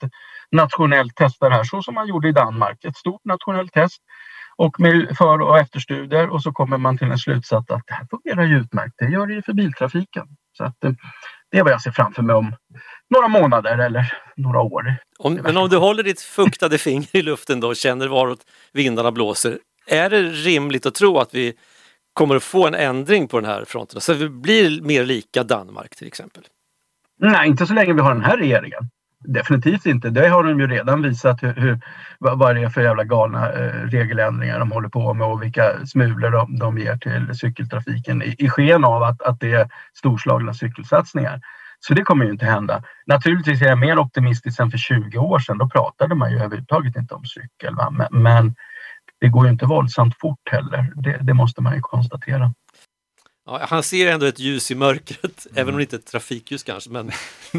[0.53, 2.85] nationellt testa det här så som man gjorde i Danmark.
[2.85, 4.03] Ett stort nationellt test
[4.57, 8.07] och med för och efterstudier och så kommer man till en slutsats att det här
[8.11, 8.95] fungerar ju utmärkt.
[8.99, 10.27] Det gör det ju för biltrafiken.
[10.59, 10.93] Så att, eh,
[11.51, 12.55] det är vad jag ser framför mig om
[13.11, 14.97] några månader eller några år.
[15.19, 18.41] Om, men om du håller ditt fuktade finger i luften då och känner varåt
[18.73, 21.55] vindarna blåser, är det rimligt att tro att vi
[22.15, 24.01] kommer att få en ändring på den här fronten?
[24.01, 26.43] Så att vi blir mer lika Danmark till exempel?
[27.19, 28.91] Nej, inte så länge vi har den här regeringen.
[29.25, 30.11] Definitivt inte.
[30.11, 31.81] Det har de ju redan visat hur, hur,
[32.19, 36.31] vad det är för jävla galna eh, regeländringar de håller på med och vilka smulor
[36.31, 41.41] de, de ger till cykeltrafiken i, i sken av att, att det är storslagna cykelsatsningar.
[41.81, 42.83] Så det kommer ju inte hända.
[43.07, 45.59] Naturligtvis är jag mer optimistisk än för 20 år sedan.
[45.59, 47.75] Då pratade man ju överhuvudtaget inte om cykel.
[47.75, 47.91] Va?
[47.91, 48.55] Men, men
[49.21, 50.93] det går ju inte våldsamt fort heller.
[50.97, 52.55] Det, det måste man ju konstatera.
[53.47, 56.63] Ja, han ser ändå ett ljus i mörkret, även om det inte är ett trafikljus
[56.63, 56.91] kanske.
[56.91, 57.11] Men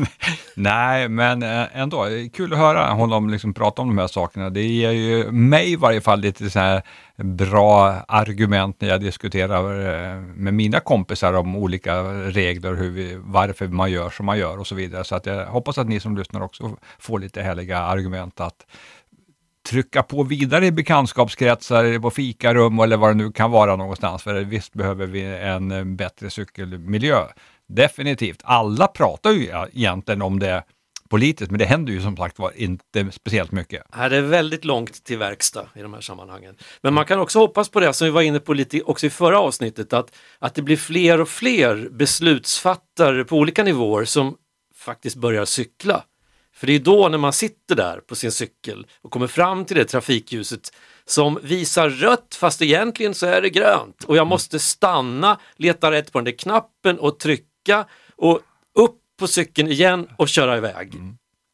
[0.56, 4.50] Nej, men eh, ändå, kul att höra honom liksom prata om de här sakerna.
[4.50, 6.82] Det ger ju mig i varje fall lite så här
[7.16, 13.68] bra argument när jag diskuterar eh, med mina kompisar om olika regler, hur vi, varför
[13.68, 15.04] man gör som man gör och så vidare.
[15.04, 18.66] Så att jag hoppas att ni som lyssnar också får lite härliga argument att
[19.70, 24.24] trycka på vidare i bekantskapskretsar, på fikarum eller vad det nu kan vara någonstans.
[24.24, 27.26] För visst behöver vi en eh, bättre cykelmiljö.
[27.68, 28.42] Definitivt.
[28.44, 30.64] Alla pratar ju e-, egentligen om det
[31.12, 33.84] politiskt, men det händer ju som sagt var inte speciellt mycket.
[33.92, 36.56] här är det väldigt långt till verkstad i de här sammanhangen.
[36.82, 39.10] Men man kan också hoppas på det som vi var inne på lite också i
[39.10, 44.36] förra avsnittet, att, att det blir fler och fler beslutsfattare på olika nivåer som
[44.76, 46.04] faktiskt börjar cykla.
[46.62, 49.76] För det är då när man sitter där på sin cykel och kommer fram till
[49.76, 50.74] det trafikljuset
[51.06, 54.04] som visar rött fast egentligen så är det grönt.
[54.04, 58.40] Och jag måste stanna, leta rätt på den där knappen och trycka och
[58.80, 60.94] upp på cykeln igen och köra iväg.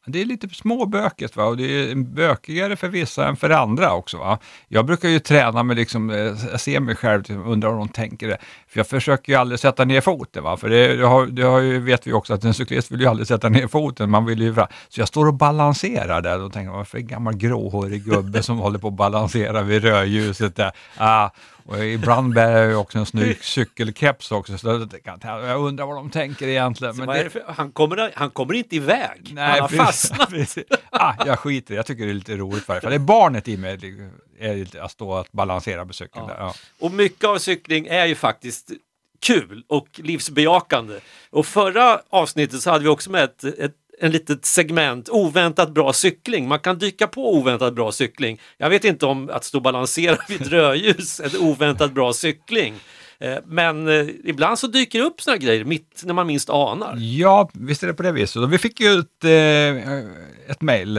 [0.08, 1.44] Det är lite småbökigt va?
[1.44, 4.18] och det är bökigare för vissa än för andra också.
[4.18, 4.38] Va?
[4.68, 7.78] Jag brukar ju träna med, liksom, eh, se jag ser mig själv, och undrar hur
[7.78, 8.38] de tänker det.
[8.68, 10.42] För jag försöker ju aldrig sätta ner foten.
[10.42, 10.56] Va?
[10.56, 13.06] För det, det, har, det har ju, vet vi också att en cyklist vill ju
[13.06, 14.66] aldrig sätta ner foten, man vill ju fram.
[14.88, 18.58] Så jag står och balanserar där och tänker, varför är en gammal gråhårig gubbe som
[18.58, 20.72] håller på att balansera vid rödljuset där?
[20.96, 21.30] Ah,
[21.68, 24.68] och ibland bär jag ju också en snygg cykelkeps också, så
[25.22, 26.96] jag undrar vad de tänker egentligen.
[26.96, 30.30] Men det för, han, kommer, han kommer inte iväg, Nej, han har precis, fastnat.
[30.30, 30.64] precis.
[30.90, 32.90] Ah, jag skiter jag tycker det är lite roligt i varje fall.
[32.90, 33.78] Det är barnet i mig
[34.38, 36.24] är lite att stå och balansera på cykeln.
[36.28, 36.34] Ja.
[36.34, 36.40] Där.
[36.40, 36.54] Ja.
[36.80, 38.70] Och mycket av cykling är ju faktiskt
[39.20, 41.00] kul och livsbejakande.
[41.30, 45.92] Och förra avsnittet så hade vi också med ett, ett en litet segment, oväntat bra
[45.92, 46.48] cykling.
[46.48, 48.40] Man kan dyka på oväntat bra cykling.
[48.56, 52.74] Jag vet inte om att stå och balansera vid ett rödljus är oväntat bra cykling.
[53.20, 56.96] Eh, men eh, ibland så dyker det upp såna grejer mitt när man minst anar.
[56.98, 58.48] ja, visst är det på det viset.
[58.48, 60.98] Vi fick ju ett, eh, ett mejl,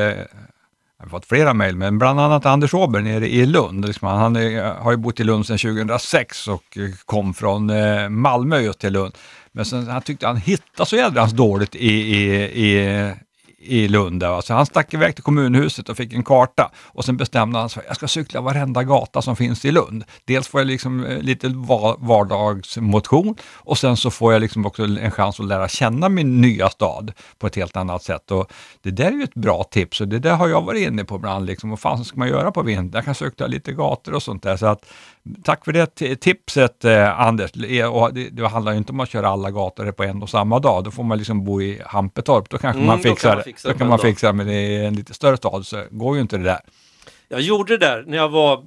[1.00, 3.86] jag har fått flera mejl, men bland annat Anders Åberg nere i Lund.
[3.86, 4.36] Liksom, Han
[4.80, 8.94] har ju bott i Lund sedan 2006 och eh, kom från eh, Malmö just till
[8.94, 9.14] Lund.
[9.52, 13.14] Men sen, han tyckte han hittade så jädrans dåligt i, i, i,
[13.62, 14.24] i Lund.
[14.24, 14.48] Alltså.
[14.48, 16.72] Så han stack iväg till kommunhuset och fick en karta.
[16.86, 20.04] Och sen bestämde han sig jag ska cykla varenda gata som finns i Lund.
[20.26, 21.48] Dels får jag liksom eh, lite
[22.00, 26.70] vardagsmotion och sen så får jag liksom också en chans att lära känna min nya
[26.70, 28.32] stad på ett helt annat sätt.
[28.32, 28.52] Och
[28.82, 31.16] det där är ju ett bra tips och det där har jag varit inne på
[31.16, 31.46] ibland.
[31.46, 32.92] Liksom, vad fan ska man göra på vintern?
[32.94, 34.58] Jag kan cykla lite gator och sånt där.
[34.58, 34.86] Så att
[35.44, 37.52] Tack för det ti- tipset eh, Anders.
[37.92, 40.60] Och det, det handlar ju inte om att köra alla gator på en och samma
[40.60, 40.84] dag.
[40.84, 42.50] Då får man liksom bo i Hampetorp.
[42.50, 43.44] Då kanske Mm, man då kan fixar man det.
[43.44, 46.22] fixa Då kan man fixa det, men är en lite större stad så går ju
[46.22, 46.60] inte det där.
[47.28, 48.64] Jag gjorde det där när jag var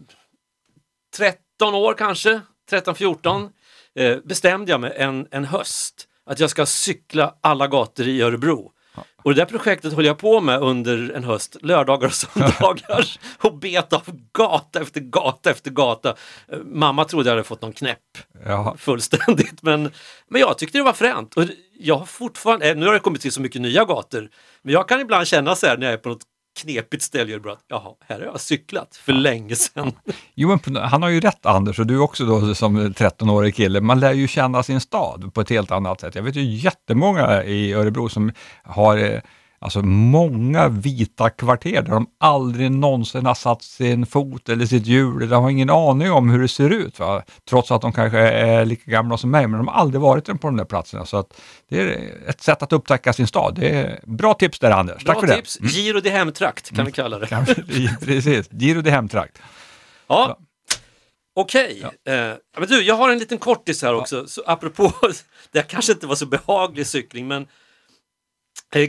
[1.16, 2.40] 13 år kanske,
[2.70, 3.48] 13-14.
[3.98, 8.72] Eh, bestämde jag mig en, en höst att jag ska cykla alla gator i Örebro.
[9.22, 13.08] Och det där projektet höll jag på med under en höst, lördagar och söndagar
[13.38, 14.02] och bet av
[14.32, 16.14] gata efter gata efter gata.
[16.64, 17.98] Mamma trodde jag hade fått någon knäpp
[18.44, 19.90] Ja, fullständigt men,
[20.28, 21.34] men jag tyckte det var fränt.
[21.34, 21.44] Och
[21.78, 24.28] jag har fortfarande, eh, nu har det kommit till så mycket nya gator,
[24.62, 26.24] men jag kan ibland känna så här när jag är på något
[26.60, 29.92] knepigt ställe i Örebro att jaha, här har jag cyklat för länge sedan.
[30.34, 33.80] Jo, men han har ju rätt Anders och du också då som 13-årig kille.
[33.80, 36.14] Man lär ju känna sin stad på ett helt annat sätt.
[36.14, 38.32] Jag vet ju jättemånga i Örebro som
[38.64, 39.20] har eh,
[39.62, 45.28] alltså många vita kvarter där de aldrig någonsin har satt sin fot eller sitt hjul.
[45.28, 46.98] De har ingen aning om hur det ser ut.
[46.98, 47.22] Va?
[47.48, 50.46] Trots att de kanske är lika gamla som mig, men de har aldrig varit på
[50.46, 51.06] de där platserna.
[51.06, 53.54] Så att det är ett sätt att upptäcka sin stad.
[53.54, 55.04] Det är bra tips där Anders.
[55.04, 57.26] Bra Tack för tips, Giro di hemtrakt kan vi kalla det.
[57.66, 57.96] det.
[58.06, 59.38] Precis, Giro di hemtrakt.
[60.06, 60.38] Ja.
[61.34, 62.14] Okej, eh,
[62.58, 64.92] men du, jag har en liten kortis här också, så apropå,
[65.52, 67.48] det kanske inte var så behaglig cykling, men eh,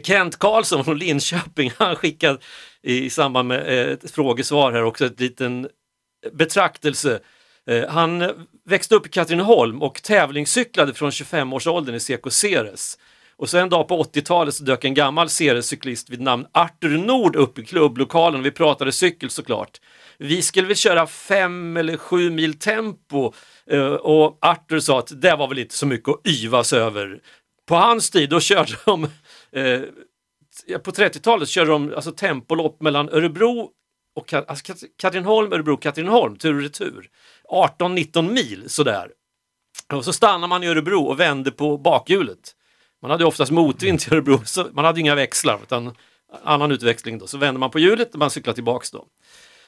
[0.04, 2.38] Kent Karlsson från Linköping, han skickade
[2.82, 5.68] i samband med eh, ett frågesvar här också ett liten
[6.32, 7.20] betraktelse.
[7.70, 8.32] Eh, han
[8.66, 12.98] växte upp i Katrineholm och tävlingscyklade från 25-årsåldern i CK Ceres.
[13.36, 17.36] Och så en dag på 80-talet så dök en gammal Ceres-cyklist vid namn Artur Nord
[17.36, 19.82] upp i klubblokalen och vi pratade cykel såklart.
[20.18, 23.34] Vi skulle väl köra fem eller sju mil tempo
[23.70, 27.20] eh, och Artur sa att det var väl inte så mycket att yvas över.
[27.68, 29.08] På hans tid då körde de
[29.56, 29.82] eh,
[30.78, 33.70] på 30-talet körde de alltså tempolopp mellan Örebro
[34.16, 37.10] och alltså Katrineholm, Örebro, Katrineholm, tur och retur.
[37.52, 39.12] 18-19 mil sådär.
[39.94, 42.56] Och så stannar man i Örebro och vände på bakhjulet.
[43.02, 45.96] Man hade oftast motvind till Örebro, så man hade inga växlar utan
[46.44, 47.28] annan utväxling då.
[47.28, 49.06] Så vände man på hjulet och man cyklade tillbaks då.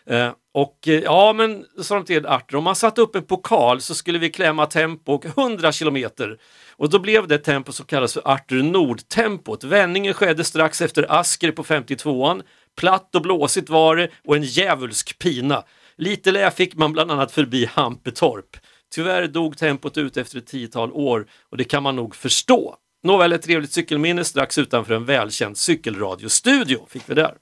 [0.09, 3.81] Eh, och eh, ja, men sa de till Arthur, om man satte upp en pokal
[3.81, 6.37] så skulle vi klämma tempo och 100 kilometer.
[6.77, 9.63] Och då blev det tempo som kallas för Arthur Nord-tempot.
[9.63, 12.43] Vändningen skedde strax efter Asker på 52an.
[12.77, 15.63] Platt och blåsigt var det och en djävulsk pina.
[15.97, 18.57] Lite lä fick man bland annat förbi Hampetorp.
[18.95, 22.75] Tyvärr dog tempot ut efter ett tiotal år och det kan man nog förstå.
[23.03, 27.35] Nåväl, ett trevligt cykelminne strax utanför en välkänd cykelradiostudio fick vi där.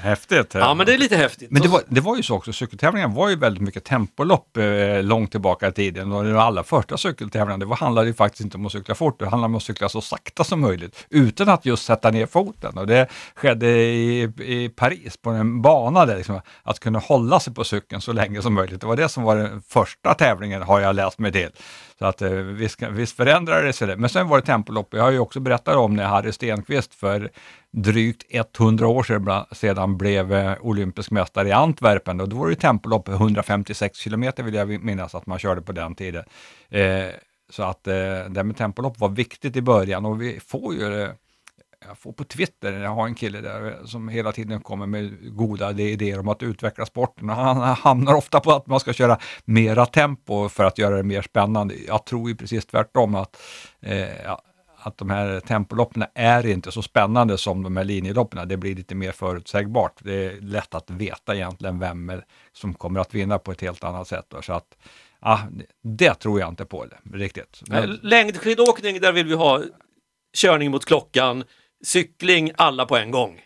[0.00, 0.54] Häftigt.
[0.54, 1.50] Ja, men det är lite häftigt.
[1.50, 5.02] Men det var, det var ju så också, cykeltävlingar var ju väldigt mycket tempolopp eh,
[5.02, 6.12] långt tillbaka i tiden.
[6.12, 9.18] Och de allra första cykeltävlingarna, det var, handlade ju faktiskt inte om att cykla fort,
[9.18, 12.78] det handlade om att cykla så sakta som möjligt, utan att just sätta ner foten.
[12.78, 17.54] Och det skedde i, i Paris, på en bana där, liksom, att kunna hålla sig
[17.54, 18.80] på cykeln så länge som möjligt.
[18.80, 21.50] Det var det som var den första tävlingen, har jag läst mig till.
[21.98, 23.96] Så att eh, visst, visst förändrade det sig det.
[23.96, 24.88] Men sen var det tempolopp.
[24.94, 27.30] Jag har ju också berättat om när Harry Stenqvist för
[27.70, 28.22] drygt
[28.58, 32.20] 100 år sedan, sedan blev eh, olympisk mästare i Antwerpen.
[32.20, 35.94] Och då var det tempolopp 156 kilometer vill jag minnas att man körde på den
[35.94, 36.24] tiden.
[36.68, 37.06] Eh,
[37.50, 37.94] så att eh,
[38.28, 41.10] det med tempolopp var viktigt i början och vi får ju eh,
[41.88, 45.72] jag får på Twitter, jag har en kille där som hela tiden kommer med goda
[45.72, 47.30] idéer om att utveckla sporten.
[47.30, 51.02] Och han hamnar ofta på att man ska köra mera tempo för att göra det
[51.02, 51.74] mer spännande.
[51.86, 53.42] Jag tror ju precis tvärtom att,
[53.80, 54.32] eh,
[54.78, 58.48] att de här tempoloppen är inte så spännande som de här linjeloppen.
[58.48, 59.92] Det blir lite mer förutsägbart.
[59.98, 63.84] Det är lätt att veta egentligen vem är- som kommer att vinna på ett helt
[63.84, 64.24] annat sätt.
[64.28, 64.42] då.
[64.42, 64.76] Så att,
[65.20, 65.38] ah,
[65.82, 67.62] det- tror jag inte på det, riktigt.
[67.66, 67.98] Men...
[68.02, 69.62] Längdskidåkning, där vill vi ha
[70.36, 71.44] körning mot klockan,
[71.84, 73.40] cykling, alla på en gång.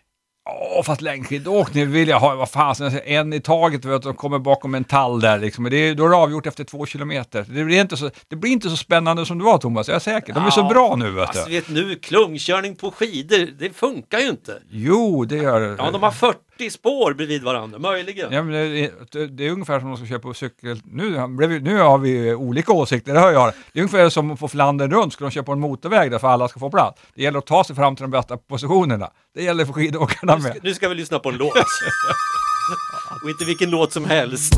[0.45, 4.39] Ja, fast längdskidåkning vill jag ha, vad fasen, en i taget, vet du, de kommer
[4.39, 5.64] bakom en tall där liksom.
[5.70, 7.47] Det är, då är det avgjort efter två kilometer.
[7.49, 9.99] Det blir, inte så, det blir inte så spännande som det var Thomas, jag är
[10.01, 10.32] säker.
[10.34, 11.51] De är så Ja, bra nu vet Alltså, du.
[11.55, 14.62] vet nu, klungkörning på skidor, det funkar ju inte.
[14.70, 15.74] Jo, det gör det.
[15.78, 16.39] Ja, de har 40
[16.70, 18.32] spår bredvid varandra, möjligen.
[18.32, 20.80] Ja, men det, är- det är ungefär som de ska köra på cykel.
[20.84, 23.52] Nu, blev nu har vi olika åsikter, det hör jag.
[23.72, 26.28] Det är ungefär som på Flandern runt, ska de köra på en motorväg där för
[26.28, 27.02] alla ska få plats.
[27.14, 29.11] Det gäller att ta sig fram till de bästa positionerna.
[29.34, 30.59] Det gäller för skidåkarna Nu ska, med.
[30.62, 31.52] nu ska vi lyssna på en låt.
[33.24, 34.54] Och inte vilken låt som helst.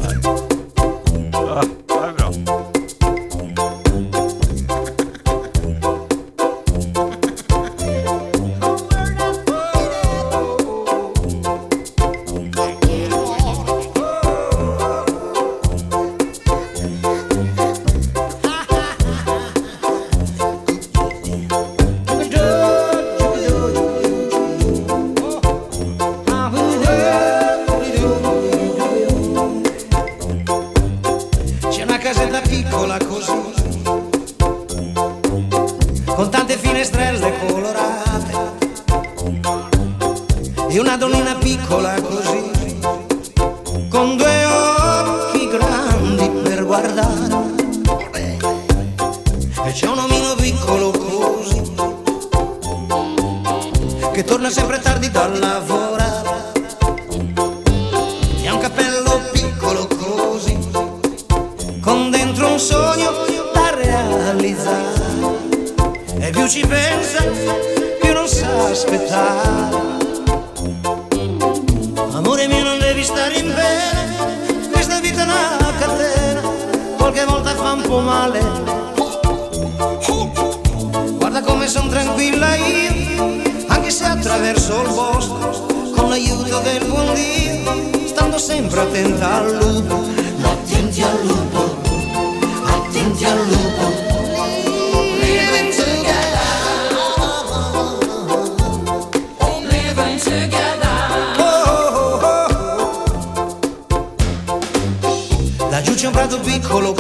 [106.70, 106.94] Colo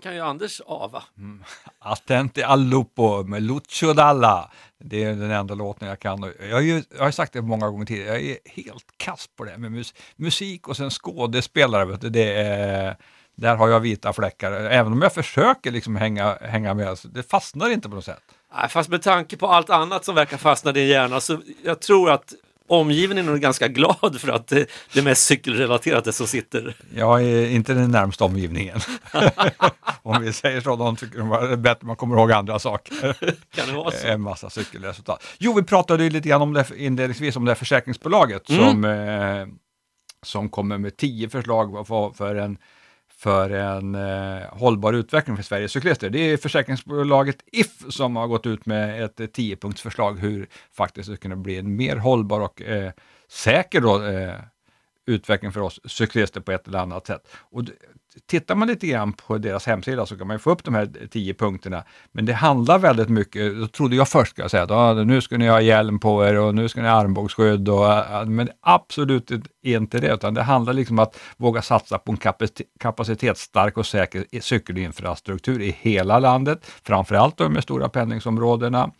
[0.00, 1.02] den kan ju Anders ava.
[1.78, 4.50] Attenti al lupo med Lucio Dalla.
[4.78, 6.32] Det är den enda låten jag kan.
[6.40, 9.44] Jag har ju jag har sagt det många gånger tidigare, jag är helt kass på
[9.44, 11.84] det med mus musik och sen skådespelare.
[11.84, 12.96] Vet du, det är,
[13.34, 14.52] där har jag vita fläckar.
[14.52, 18.22] Även om jag försöker liksom hänga, hänga med, så det fastnar inte på något sätt.
[18.54, 21.80] Nej, fast med tanke på allt annat som verkar fastna i din hjärna så jag
[21.80, 22.34] tror att
[22.70, 26.76] omgivningen är nog ganska glad för att det, är mest cykelrelaterat det som sitter.
[26.94, 28.78] Jag är inte den närmsta omgivningen.
[30.02, 33.16] om vi säger så, de tycker det är bättre man kommer ihåg andra saker.
[33.54, 34.06] Kan det vara så?
[34.06, 35.24] En massa cykelresultat.
[35.38, 38.64] Jo, vi pratade ju lite grann om det inledningsvis, om det här försäkringsbolaget Mm.
[38.64, 39.46] som, eh,
[40.22, 42.58] som kommer med tio förslag för, för en,
[43.20, 46.10] för en eh, hållbar utveckling för Sveriges cyklister.
[46.10, 51.22] Det är försäkringsbolaget If som har gått ut med ett tiopunktsförslag hur faktiskt det ska
[51.22, 52.92] kunna bli en mer hållbar och eh,
[53.28, 54.34] säker då, eh,
[55.10, 57.28] utveckling för oss cyklister på ett eller annat sätt.
[57.50, 57.64] Och
[58.26, 60.90] tittar man lite grann på deras hemsida så kan man ju få upp de här
[61.10, 61.84] tio punkterna.
[62.12, 65.20] Men det handlar väldigt mycket, då trodde jag först ska jag säga, att ah, nu
[65.20, 67.68] ska ni ha hjälm på er och nu ska ni ha armbågsskydd.
[67.68, 69.30] Och, ah, ah", men absolut
[69.62, 72.18] inte det, utan det handlar liksom om att våga satsa på en
[72.80, 78.90] kapacitetsstark och säker cykelinfrastruktur i hela landet, framförallt då med stora pendlingsområdena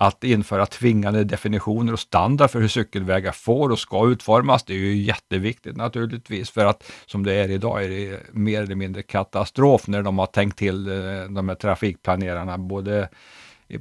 [0.00, 4.64] att införa tvingande definitioner och standard för hur cykelvägar får och ska utformas.
[4.64, 8.74] Det är ju jätteviktigt naturligtvis för att som det är idag är det mer eller
[8.74, 13.08] mindre katastrof när de har tänkt till eh, de här trafikplanerarna både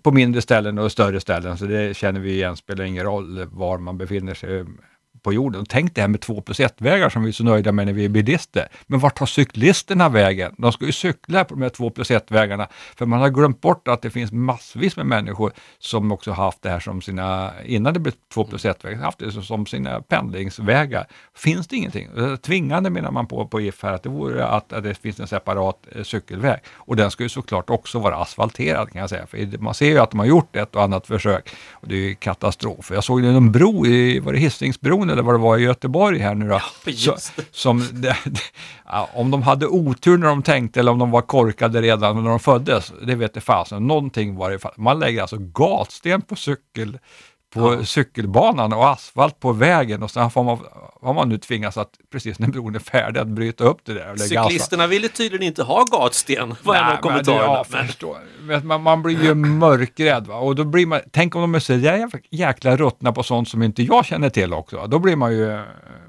[0.01, 1.57] på mindre ställen och större ställen.
[1.57, 4.65] Så det känner vi igen, spelar ingen roll var man befinner sig
[5.27, 5.65] på jorden.
[5.69, 8.05] Tänk det här med 2 plus 1-vägar som vi är så nöjda med när vi
[8.05, 8.67] är bilister.
[8.85, 10.55] Men vart tar cyklisterna vägen?
[10.57, 12.67] De ska ju cykla på de här 2 plus 1-vägarna.
[12.97, 16.69] För man har glömt bort att det finns massvis med människor som också haft det
[16.69, 21.07] här som sina, innan det blev 2 plus 1-vägar, haft det som sina pendlingsvägar.
[21.35, 22.09] Finns det ingenting?
[22.41, 25.27] Tvingande menar man på, på IF här, att det vore att, att det finns en
[25.27, 26.59] separat eh, cykelväg.
[26.73, 29.27] Och den ska ju såklart också vara asfalterad kan jag säga.
[29.27, 31.49] För man ser ju att de har gjort ett och annat försök.
[31.71, 32.91] Och det är ju katastrof.
[32.91, 36.35] Jag såg en bro i, var det Hisingsbron eller vad det var i Göteborg här
[36.35, 36.61] nu då.
[36.91, 37.45] Så, det.
[37.51, 38.17] som, det,
[38.85, 42.29] ja, om de hade otur när de tänkte eller om de var korkade redan när
[42.29, 43.87] de föddes, det vet jag fasen.
[43.87, 44.59] Någonting var det.
[44.77, 46.97] Man lägger alltså gatsten på cykel
[47.53, 50.59] på cykelbanan och asfalt på vägen och sen får man,
[51.01, 54.11] har man nu tvingats att precis när bron är färdig att bryta upp det där.
[54.11, 54.51] och lägga asfalt.
[54.51, 57.63] Cyklisterna ville tydligen inte ha gatsten, var en av kommentarerna.
[58.01, 60.27] Ja, Men, man, man blir ju mörkrädd.
[60.27, 60.35] Va?
[60.35, 61.73] Och då blir man, tänk om de är så
[62.31, 64.87] jäkla ruttna på sånt som inte jag känner till också.
[64.87, 65.61] Då blir man ju eh,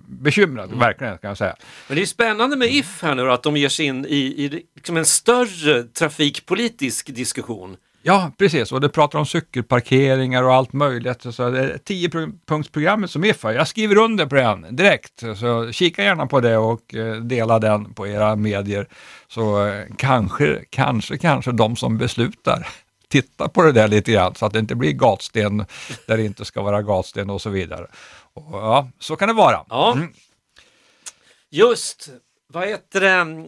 [0.09, 0.79] bekymrad, Mm.
[0.79, 1.57] verkligen kan jag säga.
[1.89, 4.63] men det är spännande med If här nu att de ger sig in i, i
[4.75, 7.77] liksom en större trafikpolitisk diskussion.
[8.09, 8.73] Ja, precis.
[8.73, 11.35] Och det pratar om cykelparkeringar och allt möjligt.
[11.35, 13.53] Så det är 10-punktsprogrammet som IFA.
[13.53, 15.23] Jag skriver under på den direkt.
[15.41, 18.89] Så kika gärna på det och eh, dela den på era medier.
[19.29, 22.69] Så eh, kanske, kanske, kanske de som beslutar
[23.09, 25.65] tittar på det där lite grann så att det inte blir gatsten
[26.07, 27.87] där det inte ska vara gatsten och så vidare.
[28.35, 29.65] Och, ja, så kan det vara.
[29.69, 29.93] Ja.
[29.93, 30.13] Mm.
[31.51, 32.09] Just,
[32.53, 33.47] vad heter det?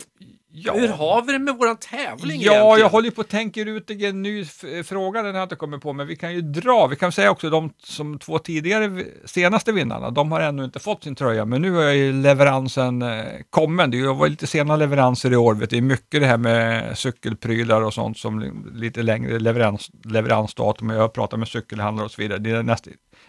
[0.52, 0.72] Ja.
[0.74, 2.80] Hur har vi det med våran tävling Ja, egentligen?
[2.80, 4.44] jag håller på att tänka ut en ny
[4.84, 6.86] fråga, den har jag inte kommit på, men vi kan ju dra.
[6.86, 11.04] Vi kan säga också de som två tidigare senaste vinnarna, de har ännu inte fått
[11.04, 13.90] sin tröja, men nu är ju leveransen eh, kommen.
[13.90, 17.82] Det var lite sena leveranser i år, vet det är mycket det här med cykelprylar
[17.82, 20.90] och sånt som li- lite längre leverans, leveransdatum.
[20.90, 22.38] Jag har pratat med cykelhandlare och så vidare.
[22.38, 22.88] Det är näst,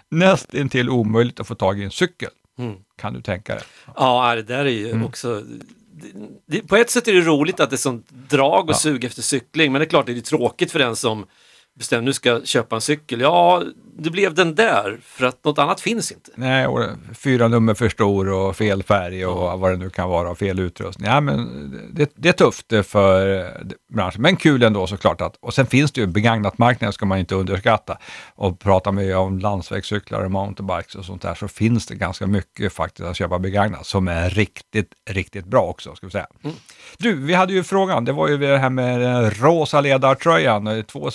[0.10, 2.30] nästintill omöjligt att få tag i en cykel.
[2.60, 2.76] Mm.
[2.98, 3.64] Kan du tänka dig?
[3.96, 5.06] Ja, det där är ju Mm.
[5.06, 5.44] också...
[6.46, 9.22] Det, på ett sätt är det roligt att det är sånt drag och sug efter
[9.22, 11.26] cykling, men det är klart det är tråkigt för den som
[11.74, 13.22] bestämmer nu ska jag köpa en cykel.
[13.22, 13.64] Ja,
[13.98, 16.32] det blev den där, för att något annat finns inte.
[16.36, 20.30] Nej, och fyra nummer för stor och fel färg och vad det nu kan vara,
[20.30, 21.10] och fel utrustning.
[21.10, 23.48] Ja, men det, det är tufft för
[23.94, 25.22] branschen, men kul ändå såklart.
[25.22, 27.98] Att, och sen finns det ju begagnat marknaden ska man inte underskatta.
[28.36, 32.74] Och pratar vi om landsvägscyklar och mountainbikes och sånt där så finns det ganska mycket
[32.74, 35.96] faktiskt att köpa begagnat som är riktigt, riktigt bra också.
[35.96, 36.28] Ska vi säga.
[36.98, 40.84] Du, vi hade ju frågan, det var ju det här med den rosa ledartröjan.
[40.84, 41.12] Två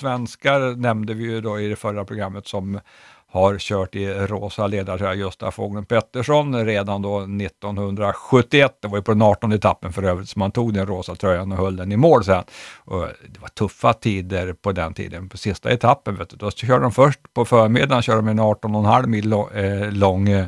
[0.46, 2.80] svenskar nämnde vi ju då i det förra programmet som
[3.28, 8.78] har kört i rosa ledartröja, Gösta Fågeln Pettersson, redan då 1971.
[8.82, 11.52] Det var ju på den 18 etappen för övrigt som man tog den rosa tröjan
[11.52, 12.44] och höll den i mål sen.
[12.84, 15.28] Och det var tuffa tider på den tiden.
[15.28, 19.06] På sista etappen, vet du, då körde de först på förmiddagen körde de en 18,5
[19.06, 20.46] mil eh, lång eh,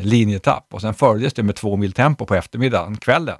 [0.00, 3.38] linjetapp och sen följdes det med två mil tempo på eftermiddagen, kvällen.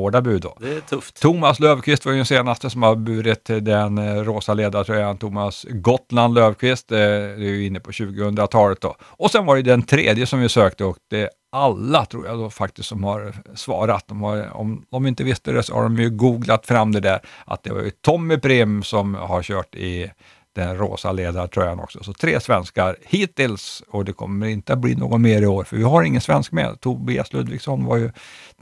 [0.00, 0.56] Hårda bud då.
[0.60, 1.20] Det är tufft.
[1.20, 5.18] Thomas Löfqvist var ju den senaste som har burit den eh, rosa ledartröjan.
[5.18, 8.96] Thomas Gotland Löfqvist, eh, det är ju inne på 2000-talet då.
[9.02, 12.50] Och sen var det den tredje som vi sökte och det alla tror jag då
[12.50, 14.08] faktiskt som har svarat.
[14.08, 17.20] De har, om de inte visste det så har de ju googlat fram det där
[17.46, 20.10] att det var ju Tommy Prim som har kört i
[20.52, 22.04] den rosa ledartröjan också.
[22.04, 25.76] Så tre svenskar hittills och det kommer inte att bli någon mer i år för
[25.76, 26.80] vi har ingen svensk med.
[26.80, 28.12] Tobias Ludvigsson var ju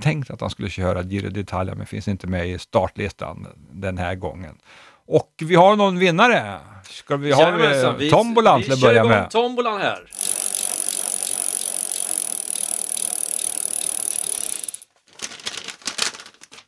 [0.00, 4.14] tänkt att han skulle köra Giro d'Italia men finns inte med i startlistan den här
[4.14, 4.58] gången.
[5.06, 6.58] Och vi har någon vinnare.
[6.90, 9.30] Ska vi ha Jajamensan, tombolan till att börja Vi kör igång med?
[9.30, 10.04] tombolan här.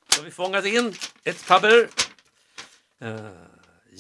[0.09, 0.95] Så vi fångat in
[1.25, 1.89] ett papper.
[3.03, 3.50] Eh,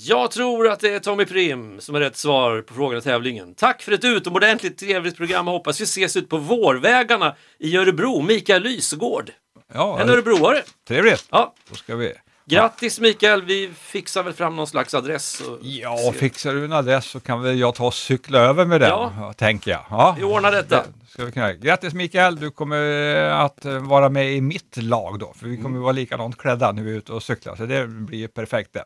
[0.06, 3.54] Jag tror att det är Tommy Prim som är rätt svar på frågan i tävlingen.
[3.54, 8.22] Tack för ett utomordentligt trevligt program och hoppas vi ses ut på vårvägarna i Örebro.
[8.22, 9.30] Mikael Lysegård,
[9.74, 10.62] Ja, en örebroare.
[10.88, 11.26] trevligt.
[11.30, 12.12] Ja, Då ska vi...
[12.46, 15.40] grattis Mikael, vi fixar väl fram någon slags adress.
[15.40, 18.80] Och Ja, fixar du en adress så kan väl jag ta och cykla över med
[18.80, 19.32] den, Ja.
[19.36, 19.84] tänker jag.
[19.90, 20.14] Ja.
[20.18, 20.76] Vi ordnar detta.
[20.76, 21.52] Det Ska vi kunna.
[21.52, 22.82] Grattis Mikael, du kommer
[23.30, 25.82] att eh, vara med i mitt lag då, för vi kommer Mm.
[25.82, 28.84] vara likadant klädda när vi är ute och cyklar, så det blir ju perfekt det.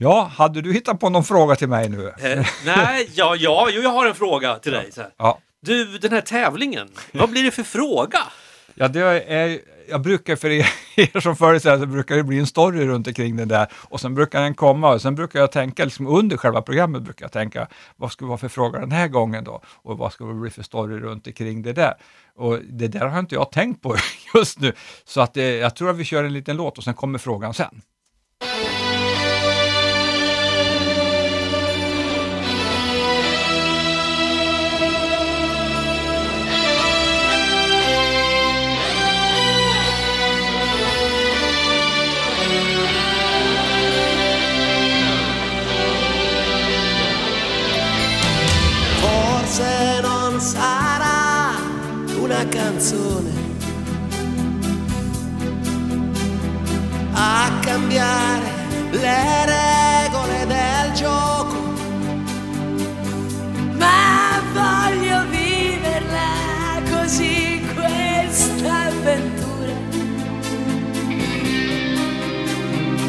[0.00, 2.08] Ja, hade du hittat på någon fråga till mig nu?
[2.08, 4.92] Eh, nej, ja, ja, jo, jag har en fråga till dig.
[4.92, 5.10] Så här.
[5.16, 5.38] Ja.
[5.60, 8.18] Du, den här tävlingen, vad blir det för fråga?
[8.74, 12.22] Ja, det är, jag brukar för er, er som följer så här, så brukar det
[12.22, 15.40] bli en story runt omkring den där och sen brukar den komma och sen brukar
[15.40, 18.80] jag tänka, liksom under själva programmet brukar jag tänka, vad ska det vara för fråga
[18.80, 19.60] den här gången då?
[19.82, 21.94] Och vad ska det bli för story runt omkring det där?
[22.36, 23.96] Och det där har inte jag tänkt på
[24.34, 24.72] just nu,
[25.04, 27.54] så att eh, jag tror att vi kör en liten låt och sen kommer frågan
[27.54, 27.82] sen.
[52.58, 53.30] canzone.
[57.12, 58.50] A cambiare
[58.90, 61.58] le regole del gioco,
[63.76, 69.74] ma voglio viverla così questa avventura.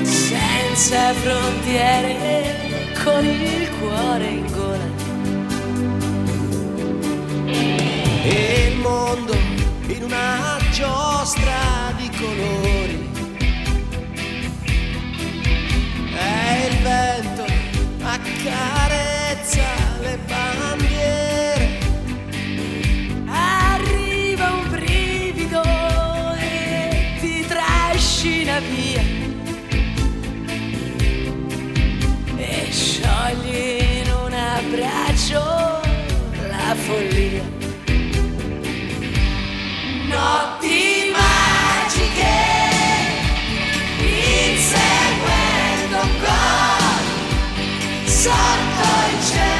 [0.03, 4.87] Senza frontiere con il cuore in gola.
[8.21, 9.33] E mondo
[9.87, 13.09] in una giostra di colori.
[16.15, 17.45] E il vento
[18.01, 19.63] accarezza
[20.01, 21.79] le bandiere.
[23.25, 25.61] arriva un brivido
[26.37, 29.01] e ti trascina via
[32.35, 35.41] e sciogli in un abbraccio
[36.47, 37.58] la follia
[48.21, 49.58] sotto il cielo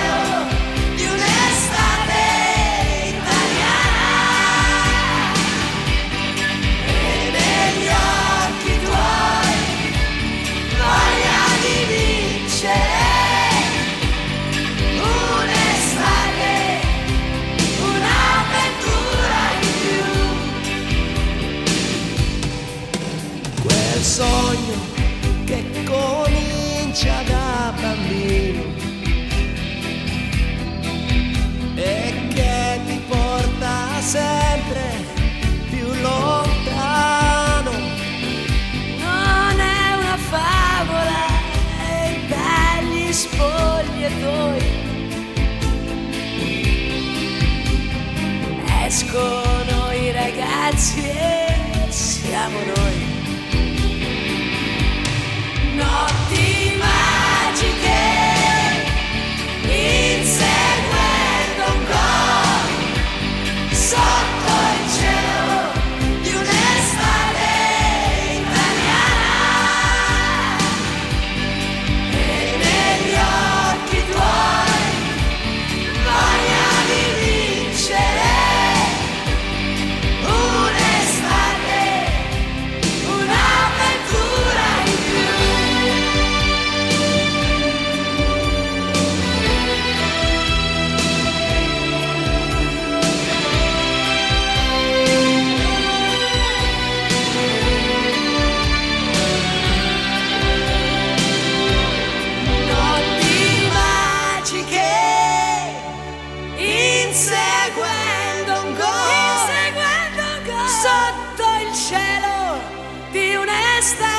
[111.89, 112.61] cielo
[113.09, 114.18] di un'estate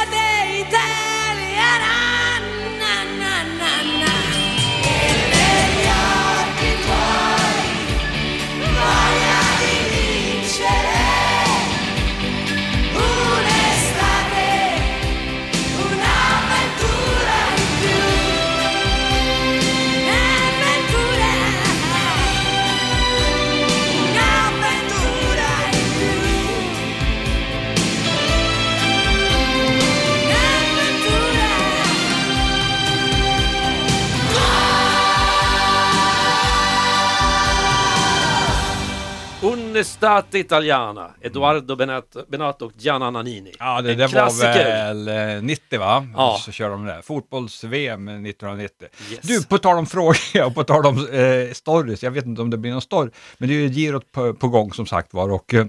[39.80, 43.52] Un'estate italiana, Edoardo Benato, Benato och Gianna Nannini.
[43.58, 46.06] Ja, det En där var väl eh, 90 va?
[46.14, 46.38] Ja.
[46.44, 47.02] Så kör de det.
[47.02, 48.88] Fotbolls-VM 1990.
[49.10, 49.20] Yes.
[49.22, 50.16] Du, på tal om frågor
[50.46, 53.48] och på tal om eh, stories, jag vet inte om det blir någon story, men
[53.48, 55.66] det är ju girot på, på gång som sagt var och eh,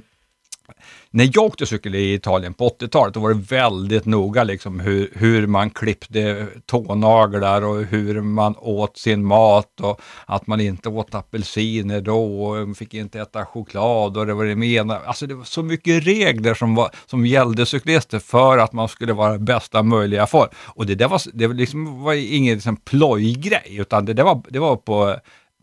[1.12, 5.12] när jag åkte cykel i Italien på 80-talet, då var det väldigt noga liksom hur,
[5.14, 11.16] hur man klippte tånaglar och hur man åt sin mat och att man inte åt
[11.16, 15.00] apelsiner då och fick inte äta choklad och det var det mena.
[15.00, 19.14] Alltså det var så mycket regler som, var, som gällde cyklister för att man skulle
[19.14, 20.50] vara bästa möjliga form.
[20.56, 24.60] Och det där var, det liksom, var ingen liksom plojgrej, utan det, det, var, det
[24.60, 25.16] var på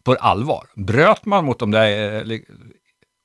[0.08, 0.66] på allvar.
[0.74, 2.38] Bröt man mot de där eh,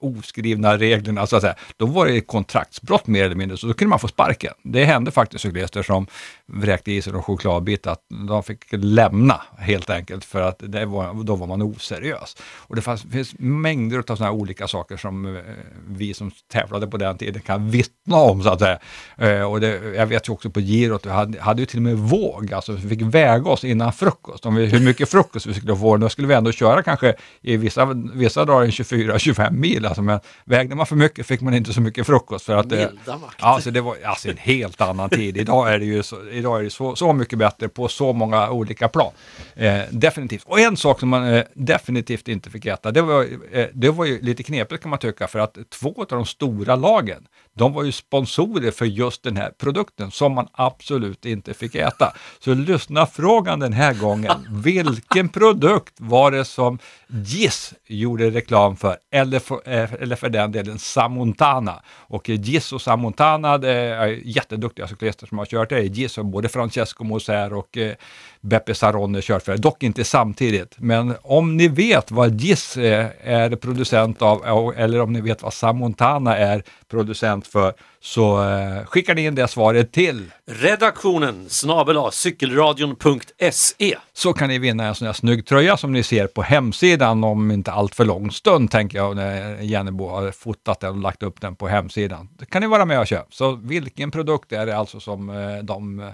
[0.03, 3.89] oskrivna reglerna, så att säga, då var det kontraktsbrott mer eller mindre, så då kunde
[3.89, 4.53] man få sparken.
[4.63, 6.07] Det hände faktiskt cyklister som
[6.45, 11.23] vräkte i sig någon chokladbit, att de fick lämna helt enkelt, för att det var,
[11.23, 12.37] då var man oseriös.
[12.57, 15.41] Och det fanns, finns mängder av sådana här olika saker som eh,
[15.87, 18.79] vi som tävlade på den tiden kan vittna om, så att säga.
[19.17, 21.83] Eh, och det, jag vet ju också på girot, vi hade, hade ju till och
[21.83, 25.53] med våg, alltså vi fick väga oss innan frukost, om vi, hur mycket frukost vi
[25.53, 25.97] skulle få.
[25.97, 30.19] Då skulle vi ändå köra kanske i vissa, vissa dagar en 24-25 mil, alltså, men
[30.45, 32.45] vägde man för mycket fick man inte så mycket frukost.
[32.45, 33.45] För att, eh, Milda makter.
[33.45, 35.37] Ja, så det var alltså en helt annan tid.
[35.37, 38.49] Idag är det ju så, idag är det så, så mycket bättre på så många
[38.49, 39.11] olika plan.
[39.55, 40.43] Eh, definitivt.
[40.45, 44.05] Och en sak som man eh, definitivt inte fick äta, det var, eh, det var
[44.05, 47.83] ju lite knepigt kan man tycka, för att två av de stora lagen, de var
[47.83, 52.13] ju sponsorer för just den här produkten som man absolut inte fick äta.
[52.39, 54.47] Så lyssna frågan den här gången.
[54.49, 58.97] Vilken produkt var det som Giss gjorde reklam för?
[59.11, 61.81] Eller för, eh, eller för den delen Samontana.
[61.89, 65.81] Och Giss och Samontana, det är jätteduktiga cyklister som har kört det.
[65.81, 67.93] Giss har både Francesco Moser och eh,
[68.41, 70.75] Beppe Sarone kört för, dock inte samtidigt.
[70.77, 75.53] Men om ni vet vad Giss eh, är producent av, eller om ni vet vad
[75.53, 83.97] Samontana är producent för, så eh, skickar ni in det svaret till Redaktionen snabel cykelradion.se.
[84.13, 87.51] så kan ni vinna en sån här snygg tröja som ni ser på hemsidan om
[87.51, 91.41] inte allt för lång stund, tänker jag, när Jennebo har fotat den och lagt upp
[91.41, 92.29] den på hemsidan.
[92.37, 93.27] Det kan ni vara med och köpa.
[93.29, 96.13] Så vilken produkt är det alltså som eh, de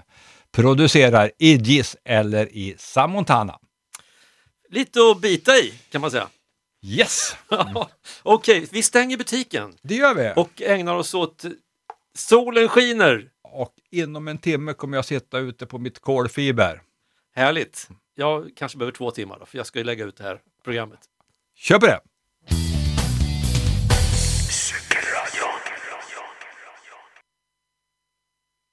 [0.52, 3.58] producerar i GIS eller i Samontana?
[4.70, 6.28] Lite att bita i kan man säga.
[6.82, 7.36] Yes,
[8.22, 10.32] Okej, vi stänger butiken det gör vi.
[10.36, 11.44] och ägnar oss åt
[12.14, 13.28] Solen skiner.
[13.42, 16.82] Och inom en timme kommer jag sitta ute på mitt kolfiber.
[17.34, 17.88] Härligt.
[18.14, 20.98] Jag kanske behöver två timmar då, för jag ska ju lägga ut det här programmet.
[21.56, 22.00] Kör på det!